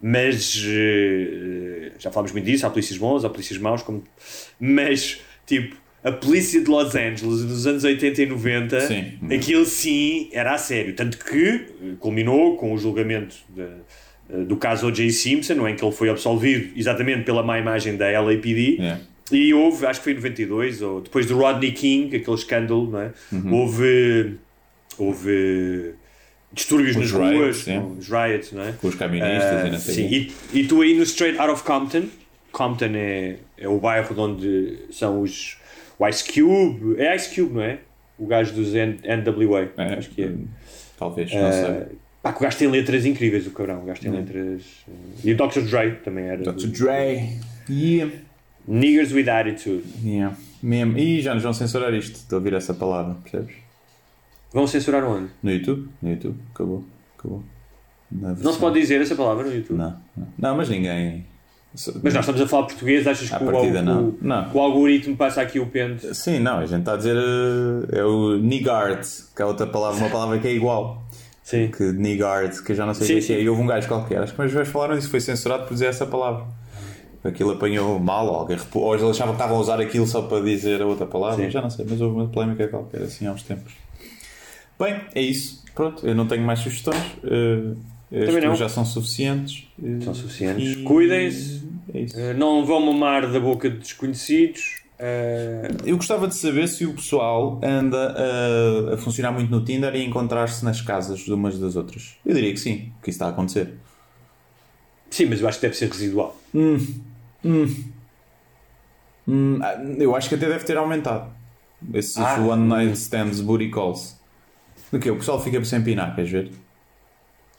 [0.00, 4.04] mas eh, já falámos muito disso, há polícias bons, há polícias maus, como,
[4.60, 9.18] mas tipo, a polícia de Los Angeles dos anos 80 e 90, Sim.
[9.34, 10.94] aquilo sim era a sério.
[10.94, 13.64] Tanto que eh, culminou com o julgamento de-
[14.28, 15.10] do caso O.J.
[15.10, 15.70] Simpson, não é?
[15.72, 18.78] em que ele foi absolvido exatamente pela má imagem da LAPD.
[18.80, 18.98] É.
[19.32, 23.00] E houve, acho que foi em 92, ou depois do Rodney King, aquele escândalo, não
[23.00, 23.12] é?
[23.32, 23.54] Uhum.
[23.54, 24.34] Houve,
[24.98, 25.94] houve
[26.52, 28.72] distúrbios Os nas riots, ruas, com os riots, não é?
[28.72, 31.52] Com os camionistas Ah, e não sei sim, e, e tu aí no Straight Out
[31.52, 32.04] of Compton,
[32.52, 35.58] Compton é, é o bairro de onde são os
[35.98, 37.78] o Ice Cube, é Ice Cube, não é?
[38.18, 40.30] O gajo dos N- NWA, É, acho que é.
[40.98, 41.98] Talvez, não Ah, sei.
[42.26, 43.82] Pá, que o gajo tem letras incríveis, o cabrão.
[43.82, 44.62] O gajo tem letras.
[44.88, 44.92] eh,
[45.24, 45.60] E o Dr.
[45.60, 46.42] Dre também era.
[46.42, 46.52] Dr.
[46.52, 47.38] do- Dre.
[47.68, 48.12] Yeah.
[48.66, 49.84] Niggers with Attitude.
[50.04, 50.36] Yeah.
[50.62, 50.98] Mesmo.
[50.98, 52.18] Ih, já nos vão censurar isto.
[52.32, 53.54] A ouvir essa palavra, percebes?
[54.52, 55.28] Vão censurar onde?
[55.42, 55.88] No YouTube?
[56.02, 56.36] No YouTube.
[56.54, 56.84] Acabou.
[57.18, 57.42] Acabou.
[58.10, 59.76] Não se pode dizer essa palavra no YouTube.
[59.76, 60.26] Não, não.
[60.38, 61.24] Não, mas ninguém.
[62.02, 64.50] Mas nós estamos a falar português, achas que o, partida, o- o- Não.
[64.54, 66.14] o algoritmo passa aqui o pente?
[66.14, 67.16] Sim, não, a gente está a dizer.
[67.16, 71.04] eh, É o Nigard, que é outra palavra, uma palavra que é igual.
[71.46, 71.68] Sim.
[71.68, 73.40] Que Nigard, que eu já não sei Sim, o que é.
[73.40, 74.18] E houve um gajo qualquer.
[74.20, 76.44] Acho que meus gajos falaram isso, foi censurado por dizer essa palavra.
[77.22, 78.48] Aquilo apanhou mal, ou
[78.82, 81.50] ou eles achavam que estavam a usar aquilo só para dizer a outra palavra, Sim.
[81.52, 83.74] já não sei, mas houve uma polémica qualquer assim há uns tempos.
[84.76, 85.62] Bem, é isso.
[85.72, 87.00] Pronto, eu não tenho mais sugestões.
[87.22, 87.76] Uh,
[88.10, 88.56] Também não.
[88.56, 89.68] já são suficientes.
[89.80, 90.78] Uh, São suficientes.
[90.78, 91.62] e- Cuidem-se.
[91.94, 92.30] É.
[92.30, 94.82] Eh, Não vão mamar da boca de desconhecidos.
[94.98, 98.14] Eh, Eu gostava de saber se o pessoal anda
[98.90, 102.16] a, a funcionar muito no Tinder e encontrar-se nas casas de umas das outras.
[102.24, 103.74] Eu diria que sim, que isso está a acontecer.
[105.10, 106.36] sim, mas eu acho que deve ser residual.
[109.28, 111.30] Hum, ah, eu acho que até deve ter aumentado.
[111.92, 112.40] Esses Ah.
[112.40, 114.16] one night stands, booty calls.
[114.90, 116.50] Do que O pessoal fica sem pinar, queres ver?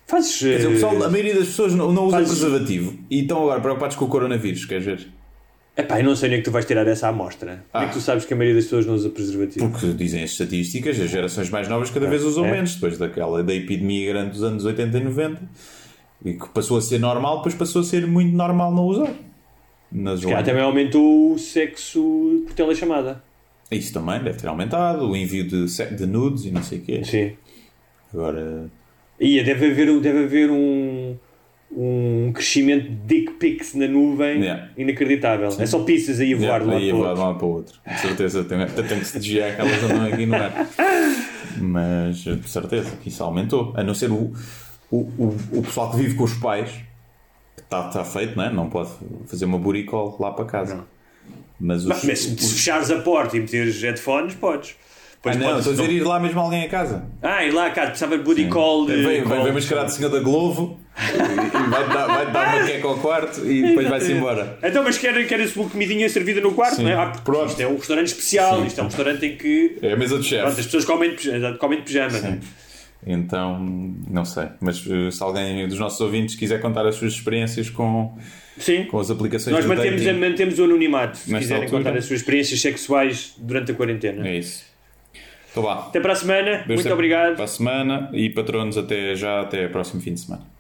[0.08, 0.40] Fazes.
[0.40, 3.44] Quer dizer, o pessoal, a maioria das pessoas não, não usa Faz- preservativo e estão
[3.44, 5.08] agora preocupados com o coronavírus, queres ver?
[5.78, 7.64] Epá, eu não sei nem que tu vais tirar essa amostra.
[7.72, 7.90] Como é Ah.
[7.90, 9.70] que tu sabes que a maioria das pessoas não usa preservativo?
[9.70, 12.52] Porque dizem as estatísticas, as gerações mais novas cada vez usam É.
[12.52, 15.42] menos, depois daquela da epidemia grande dos anos 80 e 90,
[16.26, 19.14] e que passou a ser normal, depois passou a ser muito normal não usar.
[19.92, 23.24] Nas Se também aumentou o sexo por telechamada.
[23.72, 25.66] Isso também deve ter aumentado, o envio de,
[25.96, 27.04] de nudes e não sei o quê.
[27.06, 27.32] Sim.
[28.14, 28.70] Agora,
[29.20, 31.16] Ia, deve haver, deve haver um,
[31.72, 34.70] um crescimento de dick pics na nuvem Yeah.
[34.78, 35.50] inacreditável.
[35.60, 37.80] É só pizzas aí a voar de um lado para para o outro.
[37.86, 40.68] De certeza, tenho, até tenho que se desviar que elas andam aqui no ar.
[41.60, 43.74] Mas, de certeza, que isso aumentou.
[43.76, 44.34] A não ser o,
[44.92, 46.70] o, o, o pessoal que vive com os pais,
[47.56, 48.52] que está tá feito, não é?
[48.52, 48.90] Não pode
[49.26, 50.86] fazer uma buricol lá para casa.
[51.60, 54.76] Mas os, Mas, mas se os- fechares a porta e meteres headphones, podes.
[55.24, 57.06] Ah, Depois não, estou a dizer ir lá mesmo alguém a casa.
[57.22, 58.86] Ah, e lá, cara, precisava de booty call.
[58.86, 59.44] Vem, call.
[59.44, 63.46] vem mascarado de senhor da Globo e vai dar, vai dar uma queca ao quarto
[63.46, 64.58] e depois vai-se embora.
[64.64, 66.84] Então, mas querem quer uma comidinha servida no quarto, Sim.
[66.84, 66.94] não é?
[66.94, 67.48] Ah, Pronto.
[67.50, 68.68] isto é um restaurante especial, Sim.
[68.68, 70.64] isto é um restaurante em que É a mesa de pronto, as chefe.
[70.64, 72.40] pessoas comem de comem de pijama não é?
[73.06, 73.60] Então,
[74.10, 74.48] não sei.
[74.60, 78.18] Mas eh, se alguém dos nossos ouvintes quiser contar as suas experiências com,
[78.58, 78.86] Sim.
[78.86, 81.84] com as aplicações Nós mantemos, dating, mantemos o anonimato se quiserem altura.
[81.84, 84.28] contar as suas experiências sexuais durante a quarentena.
[84.28, 84.66] é isso.
[85.52, 85.74] Então vá.
[85.74, 87.36] Até para a semana, Deus muito obrigado.
[87.36, 90.57] Para a semana e patronos até já, até próximo fim de semana.